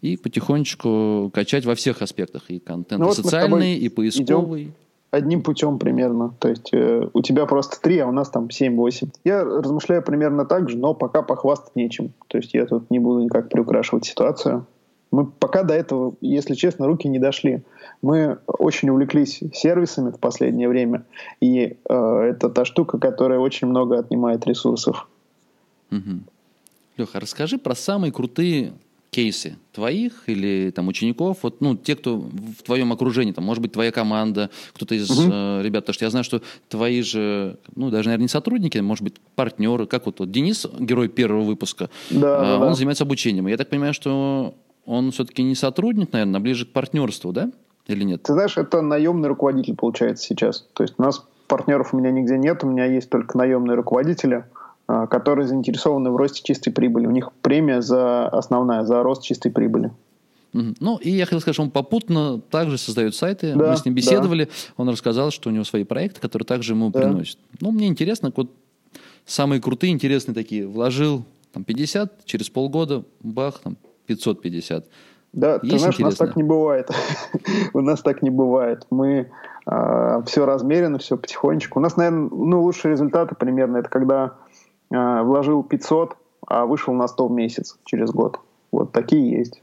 [0.00, 2.44] и потихонечку качать во всех аспектах.
[2.48, 4.72] И контент ну, вот социальный, и поисковый.
[5.10, 6.34] Одним путем примерно.
[6.38, 9.08] То есть э, у тебя просто три, а у нас там 7-8.
[9.24, 12.12] Я размышляю примерно так же, но пока похвастать нечем.
[12.28, 14.66] То есть я тут не буду никак приукрашивать ситуацию.
[15.10, 17.64] Мы пока до этого, если честно, руки не дошли.
[18.02, 21.04] Мы очень увлеклись сервисами в последнее время,
[21.40, 25.08] и э, это та штука, которая очень много отнимает ресурсов.
[25.90, 26.20] Угу.
[26.96, 28.74] Леха, расскажи про самые крутые
[29.10, 33.72] кейсы твоих или там учеников, вот, ну, те, кто в твоем окружении, там, может быть,
[33.72, 35.30] твоя команда, кто-то из угу.
[35.32, 39.02] э, ребят, потому что я знаю, что твои же, ну, даже, наверное, не сотрудники, может
[39.02, 42.74] быть, партнеры, как вот, вот Денис, герой первого выпуска, да, э, он да.
[42.74, 43.48] занимается обучением.
[43.48, 44.54] Я так понимаю, что
[44.86, 47.50] он все-таки не сотрудник, наверное, а ближе к партнерству, да?
[47.88, 48.22] Или нет?
[48.22, 50.68] Ты знаешь, это наемный руководитель получается сейчас.
[50.74, 54.44] То есть у нас партнеров у меня нигде нет, у меня есть только наемные руководители–
[55.10, 57.06] которые заинтересованы в росте чистой прибыли.
[57.06, 59.90] У них премия за основная, за рост чистой прибыли.
[60.52, 63.54] Ну, и я хотел сказать, что он попутно также создает сайты.
[63.54, 64.46] Да, Мы с ним беседовали.
[64.46, 64.50] Да.
[64.78, 67.00] Он рассказал, что у него свои проекты, которые также ему да.
[67.00, 67.38] приносят.
[67.60, 68.50] Ну, мне интересно, вот
[69.26, 70.66] самые крутые, интересные такие.
[70.66, 73.76] Вложил там 50, через полгода, бах, там
[74.06, 74.86] 550.
[75.32, 76.04] Да, Есть ты знаешь, интересно?
[76.04, 76.90] у нас так не бывает.
[77.74, 78.86] у нас так не бывает.
[78.90, 79.26] Мы э,
[79.66, 81.78] а, все размеренно, все потихонечку.
[81.78, 84.34] У нас, наверное, ну, лучшие результаты примерно это когда
[84.90, 88.40] вложил 500, а вышел на 100 в месяц через год.
[88.72, 89.62] Вот такие есть.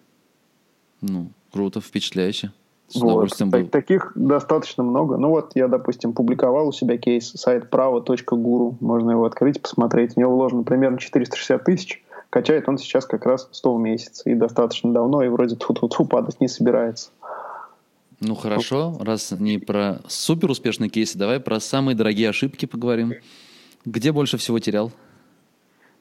[1.01, 2.51] Ну, круто, впечатляюще.
[2.89, 3.29] С вот.
[3.37, 5.17] Так, таких достаточно много.
[5.17, 8.77] Ну вот я, допустим, публиковал у себя кейс сайт право.гуру.
[8.79, 10.13] Можно его открыть, посмотреть.
[10.13, 12.03] В него вложено примерно 460 тысяч.
[12.29, 16.39] качает он сейчас как раз 100 в месяц, и достаточно давно, и вроде тут падать
[16.39, 17.09] не собирается.
[18.19, 23.13] Ну хорошо, раз не про супер успешные кейсы, давай про самые дорогие ошибки поговорим.
[23.85, 24.91] Где больше всего терял?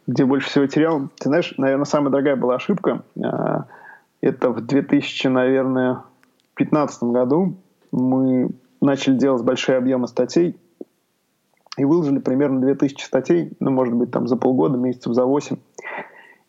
[0.07, 1.09] Где больше всего терял?
[1.19, 3.03] Ты знаешь, наверное, самая дорогая была ошибка.
[3.23, 3.67] А,
[4.21, 6.05] это в 2000, наверное,
[6.57, 7.57] 2015 году
[7.93, 10.59] мы начали делать большие объемы статей
[11.77, 15.57] и выложили примерно 2000 статей, ну, может быть, там за полгода, месяцев за 8.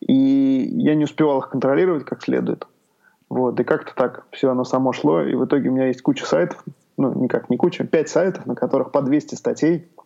[0.00, 2.66] И я не успевал их контролировать как следует.
[3.28, 6.24] Вот, и как-то так все оно само шло, и в итоге у меня есть куча
[6.24, 6.64] сайтов,
[6.96, 9.97] ну, никак не куча, пять сайтов, на которых по 200 статей, э,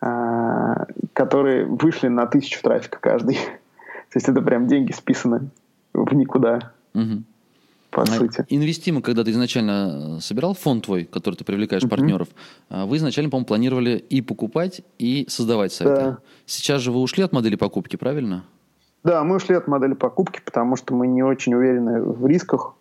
[0.00, 3.34] которые вышли на тысячу трафика каждый.
[4.10, 5.50] То есть это прям деньги списаны
[5.92, 6.72] в никуда.
[6.94, 7.22] Угу.
[7.90, 8.44] По а сути.
[8.48, 11.90] Инвестима, когда ты изначально собирал фонд твой, который ты привлекаешь угу.
[11.90, 12.28] партнеров,
[12.68, 15.94] а вы изначально, по-моему, планировали и покупать, и создавать сайты.
[15.94, 16.18] Да.
[16.46, 18.44] Сейчас же вы ушли от модели покупки, правильно?
[19.02, 22.74] Да, мы ушли от модели покупки, потому что мы не очень уверены в рисках.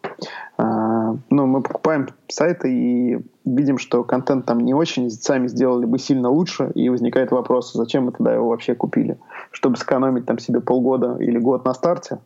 [1.10, 5.98] А, ну, мы покупаем сайты и видим, что контент там не очень, сами сделали бы
[5.98, 9.18] сильно лучше, и возникает вопрос, зачем мы тогда его вообще купили?
[9.52, 12.20] Чтобы сэкономить там себе полгода или год на старте.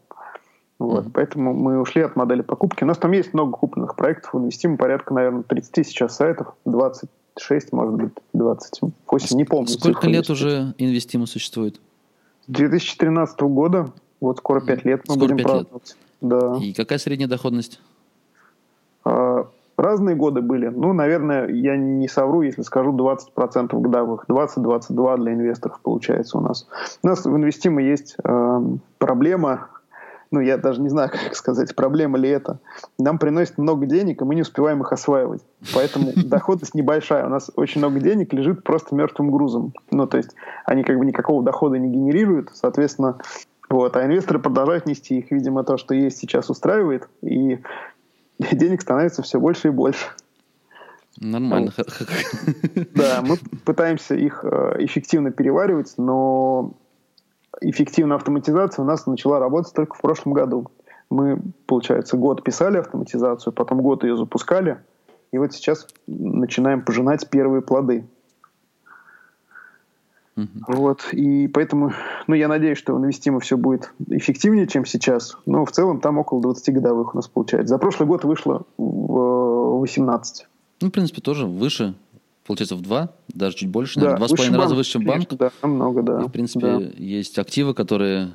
[0.80, 1.12] Вот, mm-hmm.
[1.14, 2.84] Поэтому мы ушли от модели покупки.
[2.84, 7.94] У нас там есть много купленных проектов, инвестим порядка, наверное, 30 сейчас сайтов, 26, может
[7.94, 9.68] быть, 28, не помню.
[9.68, 11.80] Сколько лет уже инвестима существует?
[12.48, 15.74] С 2013 года, вот скоро 5 лет мы скоро будем 5 праздновать.
[15.74, 15.98] Лет.
[16.22, 16.58] Да.
[16.62, 17.80] И какая средняя доходность?
[19.84, 20.68] Разные годы были.
[20.68, 24.26] Ну, наверное, я не совру, если скажу 20% годовых.
[24.30, 26.70] 20-22 для инвесторов получается у нас.
[27.04, 28.62] У нас в Инвестимо есть э,
[28.98, 29.68] проблема
[30.32, 32.60] ну, я даже не знаю, как сказать, проблема ли это.
[32.98, 35.44] Нам приносит много денег, и мы не успеваем их осваивать.
[35.76, 37.28] Поэтому доходность небольшая.
[37.28, 39.74] У нас очень много денег лежит просто мертвым грузом.
[39.92, 40.32] Ну, то есть
[40.66, 43.20] они как бы никакого дохода не генерируют, соответственно,
[43.70, 43.96] вот.
[43.96, 45.32] А инвесторы продолжают нести их.
[45.32, 47.60] Видимо, то, что есть сейчас, устраивает, и
[48.52, 50.06] денег становится все больше и больше.
[51.20, 51.72] Нормально.
[52.96, 56.74] Да, мы пытаемся их э, эффективно переваривать, но
[57.62, 60.72] эффективная автоматизация у нас начала работать только в прошлом году.
[61.10, 64.80] Мы, получается, год писали автоматизацию, потом год ее запускали,
[65.32, 68.08] и вот сейчас начинаем пожинать первые плоды.
[70.36, 70.48] Uh-huh.
[70.68, 71.94] Вот, и поэтому,
[72.26, 75.38] ну, я надеюсь, что Инвестимо все будет эффективнее, чем сейчас.
[75.46, 77.76] Но в целом там около 20 годовых у нас получается.
[77.76, 80.48] За прошлый год вышло в 18.
[80.82, 81.94] Ну, в принципе, тоже выше
[82.46, 85.30] получается, в два, даже чуть больше, да, два с половиной раза выше, чем банк.
[85.34, 86.22] Да, намного, да.
[86.22, 86.80] И, в принципе, да.
[86.98, 88.34] есть активы, которые,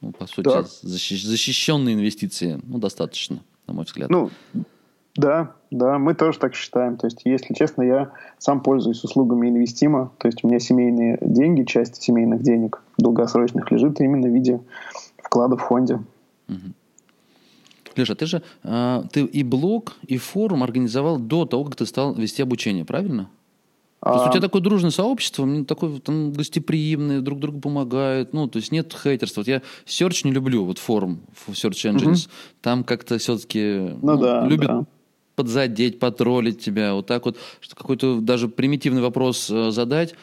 [0.00, 0.62] ну, по сути, да.
[0.62, 4.10] защищенные инвестиции, ну, достаточно, на мой взгляд.
[4.10, 4.30] Ну,
[5.18, 6.96] да, да, мы тоже так считаем.
[6.96, 10.12] То есть, если честно, я сам пользуюсь услугами инвестима.
[10.18, 14.60] То есть, у меня семейные деньги, часть семейных денег долгосрочных лежит именно в виде
[15.20, 16.00] вклада в фонде.
[16.48, 16.56] Угу.
[17.96, 22.14] Леша, ты же э, ты и блог, и форум организовал до того, как ты стал
[22.14, 23.28] вести обучение, правильно?
[24.00, 28.32] То есть у тебя такое дружное сообщество, такое там гостеприимное, друг другу помогают.
[28.32, 29.40] Ну, то есть нет хейтерства.
[29.40, 32.26] Вот я Search не люблю, вот форум в Search Engines.
[32.26, 32.32] Угу.
[32.60, 34.86] Там как-то все-таки ну, ну, да, любят да.
[35.38, 36.94] Подзадеть, потроллить тебя.
[36.94, 40.14] Вот так вот, что какой-то даже примитивный вопрос э, задать,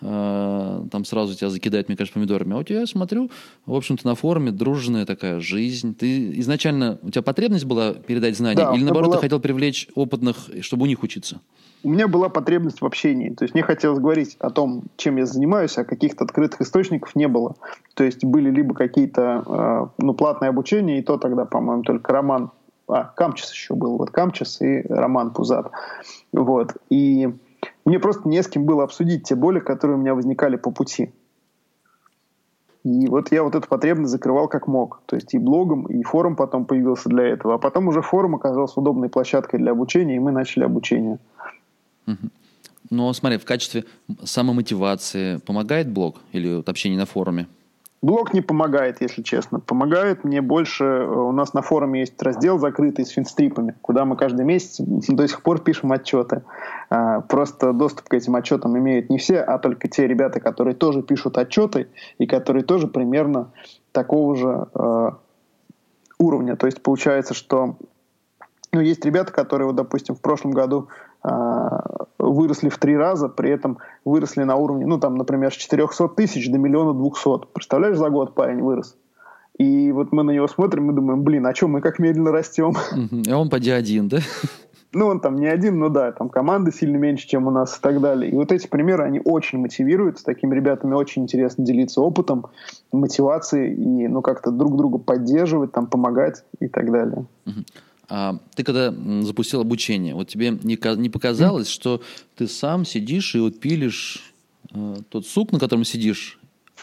[0.00, 2.56] э, там сразу тебя закидает, мне кажется, помидорами.
[2.56, 3.30] А у тебя, я смотрю,
[3.66, 5.94] в общем-то, на форуме дружная такая жизнь.
[5.94, 8.56] Ты изначально, у тебя потребность была передать знания?
[8.56, 9.16] Да, или наоборот, была...
[9.18, 11.40] ты хотел привлечь опытных, чтобы у них учиться?
[11.84, 13.28] у меня была потребность в общении.
[13.28, 17.28] То есть мне хотелось говорить о том, чем я занимаюсь, а каких-то открытых источников не
[17.28, 17.56] было.
[17.92, 22.50] То есть были либо какие-то э, ну, платные обучения, и то тогда, по-моему, только Роман,
[22.88, 25.70] а, Камчес еще был, вот Камчес и Роман Пузат.
[26.32, 26.76] Вот.
[26.90, 27.32] И
[27.84, 31.12] мне просто не с кем было обсудить те боли, которые у меня возникали по пути.
[32.84, 35.00] И вот я вот эту потребность закрывал как мог.
[35.06, 37.54] То есть и блогом, и форум потом появился для этого.
[37.54, 41.18] А потом уже форум оказался удобной площадкой для обучения, и мы начали обучение.
[42.90, 43.84] Но смотри, в качестве
[44.22, 47.46] самомотивации помогает блог или вот общение на форуме?
[48.04, 49.60] Блог не помогает, если честно.
[49.60, 50.84] Помогает мне больше...
[50.84, 55.26] Э, у нас на форуме есть раздел закрытый с финстрипами, куда мы каждый месяц до
[55.26, 56.42] сих пор пишем отчеты.
[56.90, 61.00] А, просто доступ к этим отчетам имеют не все, а только те ребята, которые тоже
[61.00, 61.88] пишут отчеты
[62.18, 63.52] и которые тоже примерно
[63.92, 65.10] такого же э,
[66.18, 66.56] уровня.
[66.56, 67.78] То есть получается, что
[68.74, 70.88] ну, есть ребята, которые, вот, допустим, в прошлом году
[72.18, 76.50] выросли в три раза, при этом выросли на уровне, ну, там, например, с 400 тысяч
[76.50, 77.52] до миллиона двухсот.
[77.52, 78.96] Представляешь, за год парень вырос.
[79.58, 82.74] И вот мы на него смотрим и думаем, блин, а что, мы как медленно растем?
[83.26, 84.18] И он поди один, да?
[84.92, 87.80] ну, он там не один, но да, там команда сильно меньше, чем у нас и
[87.80, 88.32] так далее.
[88.32, 90.18] И вот эти примеры, они очень мотивируют.
[90.18, 92.46] С такими ребятами очень интересно делиться опытом,
[92.92, 97.26] мотивацией и, ну, как-то друг друга поддерживать, там, помогать и так далее.
[98.08, 98.92] А ты когда
[99.22, 102.02] запустил обучение, вот тебе не, не показалось, что
[102.36, 104.34] ты сам сидишь и вот пилишь
[104.72, 106.38] э, тот сук, на котором сидишь,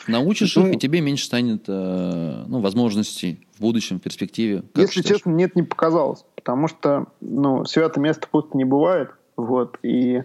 [0.07, 4.63] научишь ну, их, и тебе меньше станет э, ну, возможностей в будущем, в перспективе?
[4.73, 5.17] Как если считаешь?
[5.17, 10.23] честно, нет, не показалось потому что, ну, святое место пусто не бывает, вот, и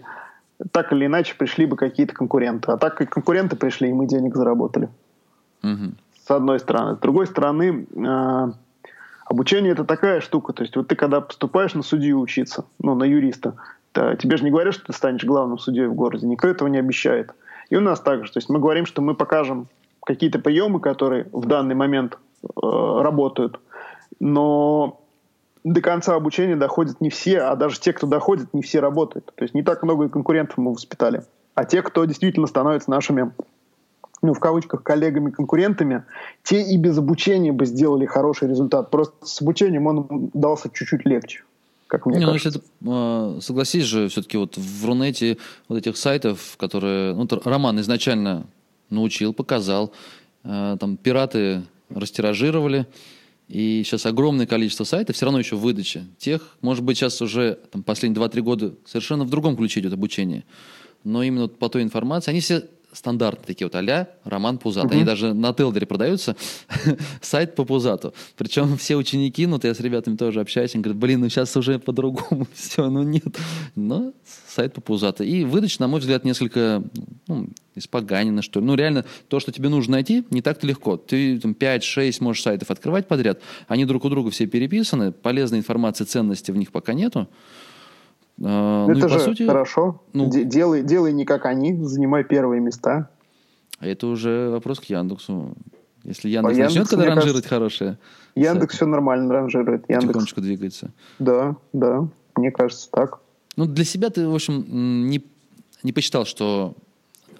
[0.71, 2.71] так или иначе пришли бы какие-то конкуренты.
[2.71, 4.89] А так как конкуренты пришли, и мы денег заработали.
[5.61, 5.93] Угу.
[6.25, 6.95] С одной стороны.
[6.95, 8.51] С другой стороны, э,
[9.29, 10.53] обучение это такая штука.
[10.53, 13.55] То есть вот ты когда поступаешь на судью учиться, ну, на юриста,
[13.91, 16.27] то тебе же не говорят, что ты станешь главным судьей в городе.
[16.27, 17.31] Никто этого не обещает.
[17.69, 18.31] И у нас также.
[18.31, 19.67] То есть мы говорим, что мы покажем
[20.05, 23.59] какие-то приемы, которые в данный момент э, работают,
[24.19, 25.01] но
[25.63, 29.33] до конца обучения доходят не все, а даже те, кто доходит, не все работают.
[29.35, 31.23] То есть не так много конкурентов мы воспитали.
[31.55, 33.31] А те, кто действительно становится нашими,
[34.21, 36.03] ну, в кавычках, коллегами-конкурентами,
[36.43, 38.89] те и без обучения бы сделали хороший результат.
[38.89, 41.43] Просто с обучением он дался чуть-чуть легче.
[41.87, 42.61] Как мне не, кажется.
[42.81, 45.37] Ну, если ты, согласись же, все-таки вот в Рунете
[45.69, 47.13] вот этих сайтов, которые...
[47.13, 48.47] Ну, Роман изначально
[48.89, 49.93] научил, показал.
[50.43, 52.85] Э, там пираты растиражировали,
[53.47, 57.59] и сейчас огромное количество сайтов, все равно еще в выдаче тех, может быть, сейчас уже
[57.71, 60.43] там, последние 2-3 года совершенно в другом ключе идет обучение.
[61.05, 64.85] Но именно по той информации, они все стандартные такие вот а Роман Пузат.
[64.85, 64.93] Uh-huh.
[64.93, 66.35] Они даже на Телдере продаются,
[67.21, 68.13] сайт по Пузату.
[68.37, 71.79] Причем все ученики, ну, я с ребятами тоже общаюсь, они говорят, блин, ну сейчас уже
[71.79, 73.37] по-другому все, ну нет.
[73.75, 74.13] Но
[74.47, 75.23] сайт по Пузату.
[75.23, 76.83] И выдача, на мой взгляд, несколько
[77.27, 78.65] ну, испоганена, что ли.
[78.65, 80.97] Ну, реально, то, что тебе нужно найти, не так-то легко.
[80.97, 86.05] Ты там 5-6 можешь сайтов открывать подряд, они друг у друга все переписаны, полезной информации,
[86.05, 87.27] ценности в них пока нету.
[88.43, 90.01] А, ну, это и, же сути, хорошо.
[90.13, 93.09] Ну, делай, делай не как они, занимай первые места.
[93.79, 95.53] А это уже вопрос к Яндексу.
[96.03, 97.97] Если Яндекс По начнет Яндексу, когда ранжировать кажется, хорошее.
[98.35, 99.83] Яндекс все нормально ранжирует.
[99.89, 100.05] Яндекс.
[100.07, 100.91] Потихонечку двигается.
[101.19, 102.07] Да, да.
[102.35, 103.19] Мне кажется, так.
[103.55, 105.23] Ну, для себя ты, в общем, не,
[105.83, 106.75] не посчитал, что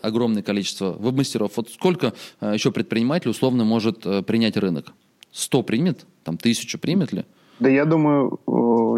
[0.02, 1.54] огромное количество веб-мастеров.
[1.56, 4.94] Вот сколько а, еще предпринимателей условно может а, принять рынок?
[5.32, 6.06] Сто примет?
[6.24, 7.26] Там тысячу примет ли?
[7.60, 8.40] Да я думаю,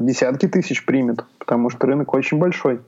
[0.01, 2.82] десятки тысяч примет, потому что рынок очень большой.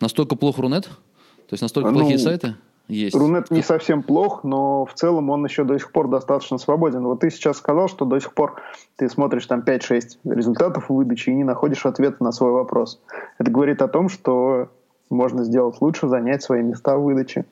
[0.00, 0.84] Настолько плох Рунет?
[0.84, 2.56] То есть настолько ну, плохие сайты?
[2.88, 3.16] Есть.
[3.16, 7.04] Рунет не совсем плох, но в целом он еще до сих пор достаточно свободен.
[7.04, 8.60] Вот ты сейчас сказал, что до сих пор
[8.96, 13.00] ты смотришь там 5-6 результатов выдачи и не находишь ответа на свой вопрос.
[13.38, 14.68] Это говорит о том, что
[15.08, 17.46] можно сделать лучше, занять свои места в выдаче,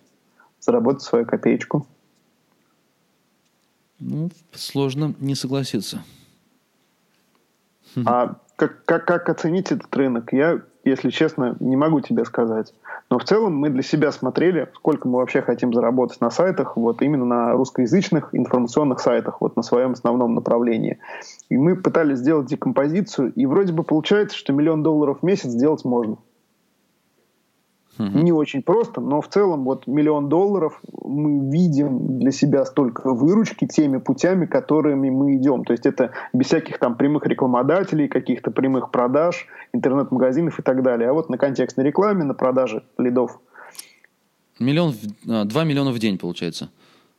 [0.61, 1.87] заработать свою копеечку.
[4.01, 6.03] Ну, сложно не согласиться.
[8.07, 12.72] А как, как, как оценить этот рынок, я, если честно, не могу тебе сказать.
[13.11, 17.03] Но в целом мы для себя смотрели, сколько мы вообще хотим заработать на сайтах, вот
[17.03, 20.99] именно на русскоязычных информационных сайтах, вот на своем основном направлении.
[21.49, 25.84] И мы пытались сделать декомпозицию, и вроде бы получается, что миллион долларов в месяц сделать
[25.84, 26.18] можно.
[27.99, 28.18] Угу.
[28.18, 33.66] Не очень просто, но в целом вот миллион долларов мы видим для себя столько выручки
[33.66, 35.64] теми путями, которыми мы идем.
[35.64, 41.11] То есть это без всяких там прямых рекламодателей, каких-то прямых продаж, интернет-магазинов и так далее.
[41.11, 43.38] А вот на контекстной рекламе, на продаже лидов.
[44.59, 44.95] Миллион,
[45.28, 46.70] а, два миллиона в день получается.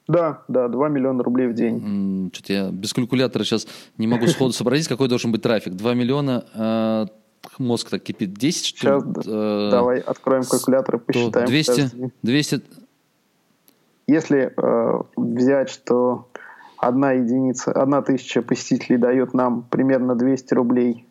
[0.07, 2.29] Да, да, 2 миллиона рублей в день.
[2.33, 3.65] Что-то я без калькулятора сейчас
[3.97, 5.75] не могу сходу сообразить, какой должен быть трафик.
[5.75, 7.05] 2 миллиона а,
[7.59, 8.33] мозг так кипит.
[8.33, 11.47] 10, что Сейчас, э, давай откроем калькулятор и посчитаем.
[11.47, 12.61] 200, 200...
[14.07, 16.29] Если э, взять, что
[16.77, 21.05] одна единица, одна тысяча посетителей дает нам примерно 200 рублей.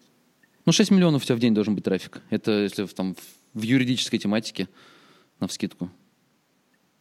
[0.66, 2.20] Ну, 6 миллионов у тебя в день должен быть трафик.
[2.30, 3.16] Это если там
[3.54, 4.68] в юридической тематике,
[5.40, 5.90] на вскидку.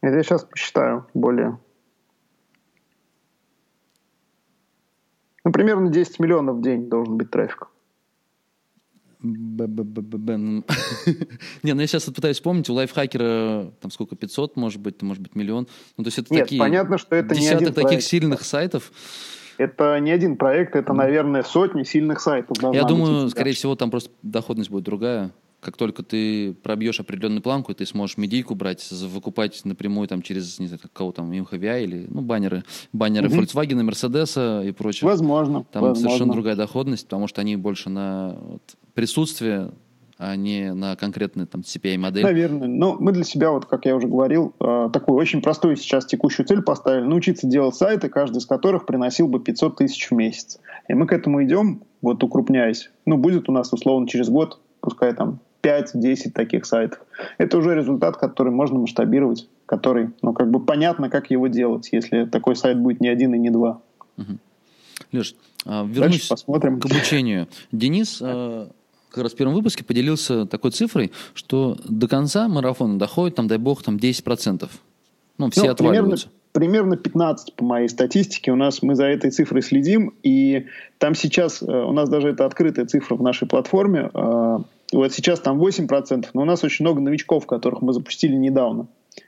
[0.00, 1.58] Это я сейчас посчитаю более.
[5.44, 7.68] Ну, примерно 10 миллионов в день должен быть трафик.
[9.22, 9.64] Не,
[11.74, 15.68] ну я сейчас пытаюсь вспомнить, у лайфхакера там сколько, 500, может быть, может быть, миллион.
[15.96, 18.04] Ну, то есть это Нет, такие понятно, что это десяток не один таких проект.
[18.04, 18.92] сильных сайтов.
[19.58, 22.56] Это не один проект, это, наверное, сотни сильных сайтов.
[22.72, 25.32] Я думаю, скорее всего, там просто доходность будет другая.
[25.60, 30.66] Как только ты пробьешь определенную планку, ты сможешь медийку брать, выкупать напрямую там через, не
[30.66, 33.36] знаю, кого там, MHVI или, ну, баннеры, баннеры угу.
[33.36, 35.08] Volkswagen, Mercedes и прочее.
[35.08, 35.64] Возможно.
[35.70, 36.08] Там возможно.
[36.08, 38.62] совершенно другая доходность, потому что они больше на вот,
[38.94, 39.70] присутствие,
[40.18, 42.22] а не на конкретный там CPI-модель.
[42.22, 42.68] Наверное.
[42.68, 46.46] Но мы для себя, вот как я уже говорил, э, такую очень простую сейчас текущую
[46.46, 47.04] цель поставили.
[47.04, 50.60] Научиться делать сайты, каждый из которых приносил бы 500 тысяч в месяц.
[50.88, 52.90] И мы к этому идем, вот укрупняясь.
[53.04, 57.00] Ну, будет у нас, условно, через год пускай там 5-10 таких сайтов.
[57.38, 62.26] Это уже результат, который можно масштабировать, который, ну, как бы понятно, как его делать, если
[62.26, 63.80] такой сайт будет не один и не два.
[64.18, 64.38] Угу.
[65.12, 65.34] Леш,
[65.64, 66.80] а, вернусь посмотрим.
[66.80, 67.48] к обучению.
[67.70, 68.70] Денис а,
[69.12, 73.58] как раз в первом выпуске поделился такой цифрой, что до конца марафона доходит, там, дай
[73.58, 74.68] бог, там 10%.
[75.38, 76.28] Ну, все ну, отваливаются.
[76.52, 78.52] Примерно, примерно 15 по моей статистике.
[78.52, 80.66] У нас мы за этой цифрой следим, и
[80.98, 84.58] там сейчас, э, у нас даже это открытая цифра в нашей платформе, э,
[84.92, 88.86] вот сейчас там 8%, но у нас очень много новичков, которых мы запустили недавно.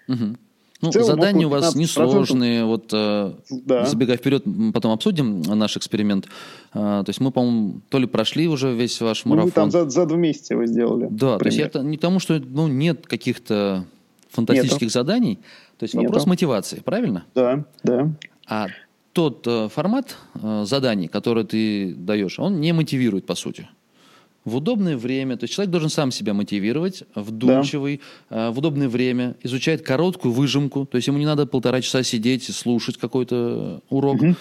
[0.09, 0.37] Угу.
[0.85, 2.64] Ну, целом, задания у вас несложные.
[2.64, 3.87] Вот, э, да.
[3.87, 6.26] забегая вперед, потом обсудим наш эксперимент.
[6.72, 9.41] Э, то есть мы, по-моему, то ли прошли уже весь ваш марафон.
[9.41, 11.09] Ну, мы там за, за два месяца его сделали.
[11.11, 13.85] Да, то есть это не тому, что ну, нет каких-то
[14.30, 14.93] фантастических Нету.
[14.93, 15.39] заданий.
[15.78, 16.07] То есть Нету.
[16.07, 17.24] вопрос мотивации, правильно?
[17.35, 18.11] Да, да.
[18.49, 18.66] А
[19.12, 20.16] тот э, формат
[20.62, 23.68] заданий, который ты даешь, он не мотивирует, по сути
[24.45, 25.36] в удобное время.
[25.36, 28.49] То есть человек должен сам себя мотивировать, вдумчивый, да.
[28.49, 30.86] э, в удобное время, изучает короткую выжимку.
[30.86, 34.22] То есть ему не надо полтора часа сидеть и слушать какой-то урок.
[34.22, 34.34] Угу.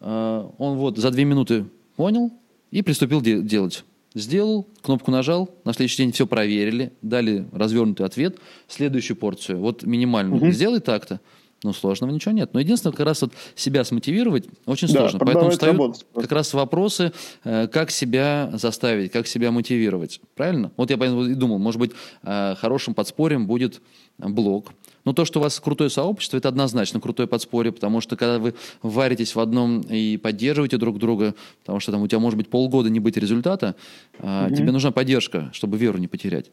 [0.00, 2.32] Э, он вот за две минуты понял
[2.70, 3.84] и приступил де- делать.
[4.14, 8.38] Сделал, кнопку нажал, на следующий день все проверили, дали развернутый ответ,
[8.68, 10.42] следующую порцию, вот минимальную.
[10.42, 10.50] Угу.
[10.50, 11.20] Сделай так-то.
[11.62, 12.54] Ну, сложного ничего нет.
[12.54, 15.20] Но единственное, как раз вот себя смотивировать очень да, сложно.
[15.20, 16.06] Поэтому встают работать.
[16.14, 17.12] как раз вопросы,
[17.44, 20.20] э, как себя заставить, как себя мотивировать.
[20.34, 20.72] Правильно?
[20.76, 21.92] Вот я и думал, может быть,
[22.24, 23.80] э, хорошим подспорьем будет
[24.18, 24.72] блог.
[25.04, 28.54] Но то, что у вас крутое сообщество, это однозначно крутое подспорье, потому что когда вы
[28.82, 32.88] варитесь в одном и поддерживаете друг друга, потому что там у тебя может быть полгода
[32.88, 33.74] не быть результата,
[34.18, 34.54] угу.
[34.54, 36.50] тебе нужна поддержка, чтобы веру не потерять.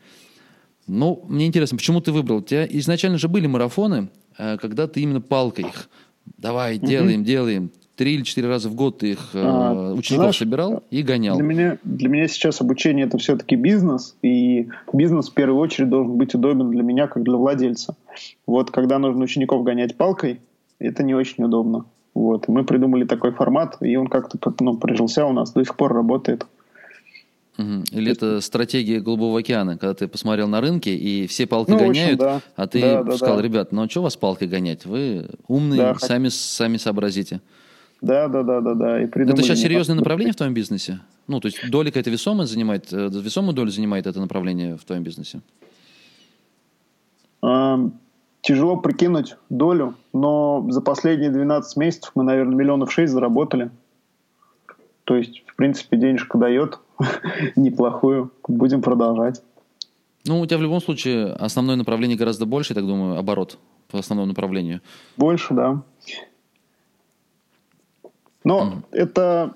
[0.88, 2.38] Ну, мне интересно, почему ты выбрал?
[2.38, 4.10] У тебя изначально же были марафоны,
[4.58, 5.90] когда ты именно палкой их,
[6.38, 6.86] давай, угу.
[6.86, 10.84] делаем, делаем, три или четыре раза в год ты их э, а, учеников знаешь, собирал
[10.90, 11.36] и гонял.
[11.36, 16.16] Для меня, для меня сейчас обучение это все-таки бизнес, и бизнес в первую очередь должен
[16.16, 17.98] быть удобен для меня, как для владельца.
[18.48, 20.40] Вот когда нужно учеников гонять палкой,
[20.80, 21.86] это не очень удобно.
[22.14, 22.48] Вот.
[22.48, 26.48] Мы придумали такой формат, и он как-то ну, прижился у нас, до сих пор работает.
[27.92, 32.22] Или это стратегия Голубого океана, когда ты посмотрел на рынке, и все палки ну, гоняют,
[32.22, 32.42] общем, да.
[32.56, 33.42] а ты да, да, сказал, да.
[33.42, 34.86] ребят, ну а что вас палкой гонять?
[34.86, 37.42] Вы умные, да, сами, сами сообразите.
[38.02, 39.02] Да, да, да, да, да.
[39.02, 41.02] И это сейчас серьезное направление в твоем бизнесе?
[41.28, 45.04] Ну, то есть доля какая-то весомая занимает, э, весомую долю занимает это направление в твоем
[45.04, 45.42] бизнесе?
[47.42, 47.78] А,
[48.42, 53.70] тяжело прикинуть долю, но за последние 12 месяцев мы, наверное, миллионов шесть заработали.
[55.04, 56.80] То есть, в принципе, денежка дает
[57.56, 58.32] неплохую.
[58.48, 59.42] Будем продолжать.
[60.26, 63.58] Ну, у тебя в любом случае основное направление гораздо больше, я так думаю, оборот
[63.90, 64.82] по основному направлению.
[65.18, 65.82] Больше, да.
[68.44, 68.84] Но mm.
[68.92, 69.56] это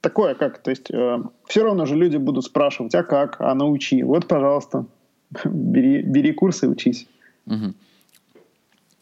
[0.00, 4.02] такое, как, то есть э, все равно же люди будут спрашивать, а как, а научи.
[4.02, 4.86] Вот, пожалуйста,
[5.44, 7.06] бери, бери курсы и учись.
[7.46, 7.74] Угу.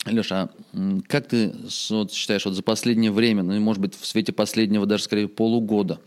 [0.07, 1.53] Леша, а как ты
[1.91, 6.01] вот, считаешь, вот за последнее время, ну, может быть, в свете последнего даже, скорее, полугода,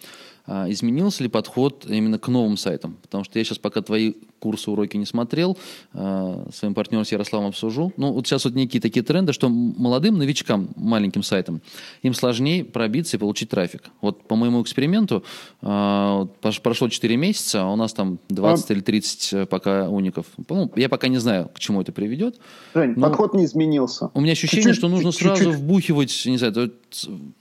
[0.68, 2.98] изменился ли подход именно к новым сайтам?
[3.02, 5.58] Потому что я сейчас пока твои курсы, уроки не смотрел,
[5.94, 7.94] а, своим партнером с Ярославом обсужу.
[7.96, 11.62] Ну, вот сейчас вот некие такие тренды, что молодым новичкам, маленьким сайтам,
[12.02, 13.84] им сложнее пробиться и получить трафик.
[14.02, 15.24] Вот по моему эксперименту
[15.62, 16.28] а,
[16.64, 18.74] прошло 4 месяца, а у нас там 20 а...
[18.74, 20.26] или 30 э, пока уников.
[20.50, 22.40] Ну, я пока не знаю, к чему это приведет.
[22.74, 24.10] Жень, подход не изменился.
[24.14, 25.38] У меня ощущение, чуть-чуть, что нужно чуть-чуть.
[25.38, 26.72] сразу вбухивать, не знаю,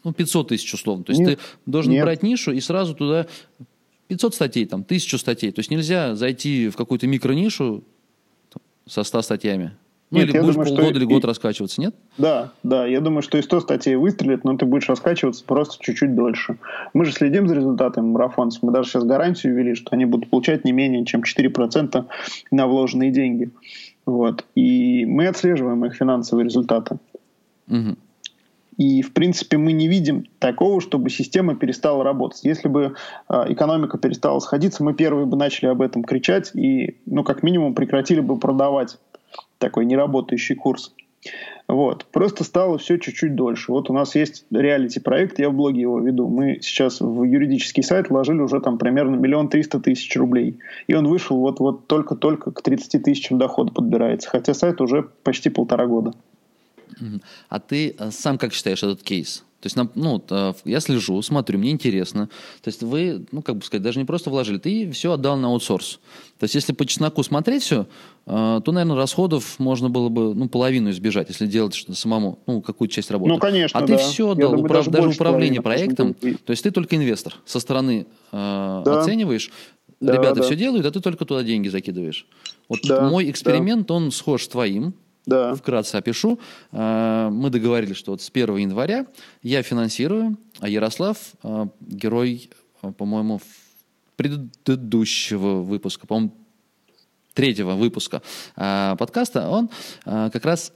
[0.05, 1.05] ну, 500 тысяч условно.
[1.05, 2.05] То есть нет, ты должен нет.
[2.05, 3.27] брать нишу и сразу туда
[4.11, 5.53] 500 статей, там, 1000 статей.
[5.53, 7.85] То есть нельзя зайти в какую-то микронишу
[8.85, 9.77] со 100 статьями.
[10.11, 11.27] Ну, нет, или будешь думаю, полгода или год и...
[11.29, 11.95] раскачиваться, нет?
[12.19, 12.87] Да, да.
[12.87, 16.59] Я думаю, что и 100 статей выстрелит, но ты будешь раскачиваться просто чуть-чуть дольше.
[16.93, 18.65] Мы же следим за результатами марафонцев.
[18.65, 22.05] Мы даже сейчас гарантию ввели, что они будут получать не менее чем 4%
[22.51, 23.51] на вложенные деньги.
[24.07, 24.45] Вот.
[24.57, 26.99] И мы отслеживаем их финансовые результаты.
[27.69, 27.97] Угу.
[28.81, 32.45] И, в принципе, мы не видим такого, чтобы система перестала работать.
[32.45, 32.95] Если бы
[33.29, 37.75] э, экономика перестала сходиться, мы первые бы начали об этом кричать и, ну, как минимум,
[37.75, 38.97] прекратили бы продавать
[39.59, 40.95] такой неработающий курс.
[41.69, 42.07] Вот.
[42.07, 43.71] Просто стало все чуть-чуть дольше.
[43.71, 46.27] Вот у нас есть реалити-проект, я в блоге его веду.
[46.29, 50.59] Мы сейчас в юридический сайт вложили уже там примерно миллион триста тысяч рублей.
[50.87, 54.31] И он вышел вот-вот только-только к 30 тысячам дохода подбирается.
[54.31, 56.15] Хотя сайт уже почти полтора года.
[57.49, 59.45] А ты э, сам как считаешь этот кейс?
[59.61, 62.31] То есть, ну, э, я слежу, смотрю, мне интересно.
[62.63, 65.49] То есть вы, ну, как бы сказать, даже не просто вложили, ты все отдал на
[65.49, 66.01] аутсорс.
[66.39, 67.87] То есть если по чесноку смотреть все,
[68.27, 72.95] э, то, наверное, расходов можно было бы, ну, половину избежать, если делать самому, ну, какую-то
[72.95, 73.31] часть работы.
[73.31, 73.99] Ну, конечно, А да.
[73.99, 74.87] ты все отдал, думаю, управ...
[74.87, 79.01] даже, даже управление проектом, то есть ты только инвестор со стороны э, да.
[79.01, 79.51] оцениваешь,
[80.01, 80.43] Да, ребята да.
[80.43, 82.27] все делают, а ты только туда деньги закидываешь.
[82.71, 84.95] Вот Да, мой эксперимент, он схож с твоим.
[85.31, 85.55] Да.
[85.55, 86.41] Вкратце опишу.
[86.73, 89.07] А, Мы договорились, что вот с 1 января
[89.45, 92.51] я финансирую, а Ярослав, а, герой,
[92.83, 93.41] а, по-моему,
[94.17, 96.35] предыдущего выпуска, по-моему,
[97.33, 98.23] третьего выпуска
[98.57, 99.71] подкаста, он
[100.05, 100.73] как раз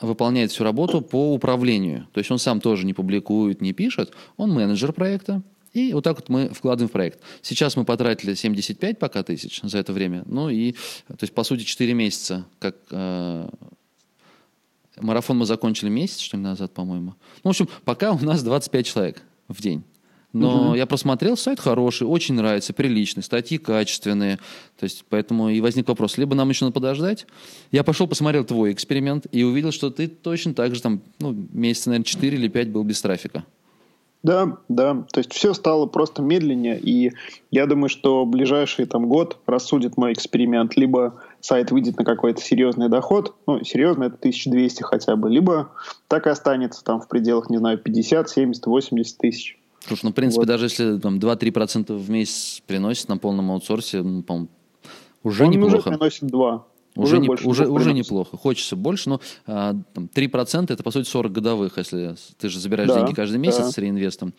[0.00, 2.08] выполняет всю работу по управлению.
[2.12, 5.42] То есть он сам тоже не публикует, не пишет, он менеджер проекта.
[5.72, 7.20] И вот так вот мы вкладываем в проект.
[7.40, 10.22] Сейчас мы потратили 75 пока тысяч за это время.
[10.26, 13.48] Ну и, то есть, по сути, 4 месяца, как э,
[15.00, 17.14] Марафон мы закончили месяц, что ли, назад, по-моему.
[17.44, 19.84] Ну, в общем, пока у нас 25 человек в день.
[20.32, 24.38] Но я просмотрел, сайт хороший, очень нравится, приличный, статьи качественные.
[24.78, 27.26] То есть, поэтому и возник вопрос, либо нам еще надо подождать.
[27.70, 31.90] Я пошел, посмотрел твой эксперимент и увидел, что ты точно так же, там, ну, месяца,
[31.90, 33.44] наверное, 4 или 5 был без трафика.
[34.22, 35.04] Да, да.
[35.12, 37.12] То есть все стало просто медленнее, и
[37.50, 40.76] я думаю, что ближайший там год рассудит мой эксперимент.
[40.76, 45.70] Либо сайт выйдет на какой-то серьезный доход, ну, серьезно, это 1200 хотя бы, либо
[46.08, 49.58] так и останется там в пределах, не знаю, 50, 70, 80 тысяч.
[49.86, 50.46] Слушай, ну, в принципе, Вот.
[50.46, 54.48] даже если там 2-3% в месяц приносит на полном аутсорсе, ну, по-моему,
[55.24, 55.74] уже Он неплохо.
[55.76, 56.66] уже приносит 2.
[56.94, 58.36] Уже, не- больше уже, уже неплохо.
[58.36, 62.90] Хочется больше, но а, там, 3% это, по сути, 40 годовых, если ты же забираешь
[62.90, 63.70] Да, деньги каждый месяц да.
[63.70, 64.34] с реинвестом.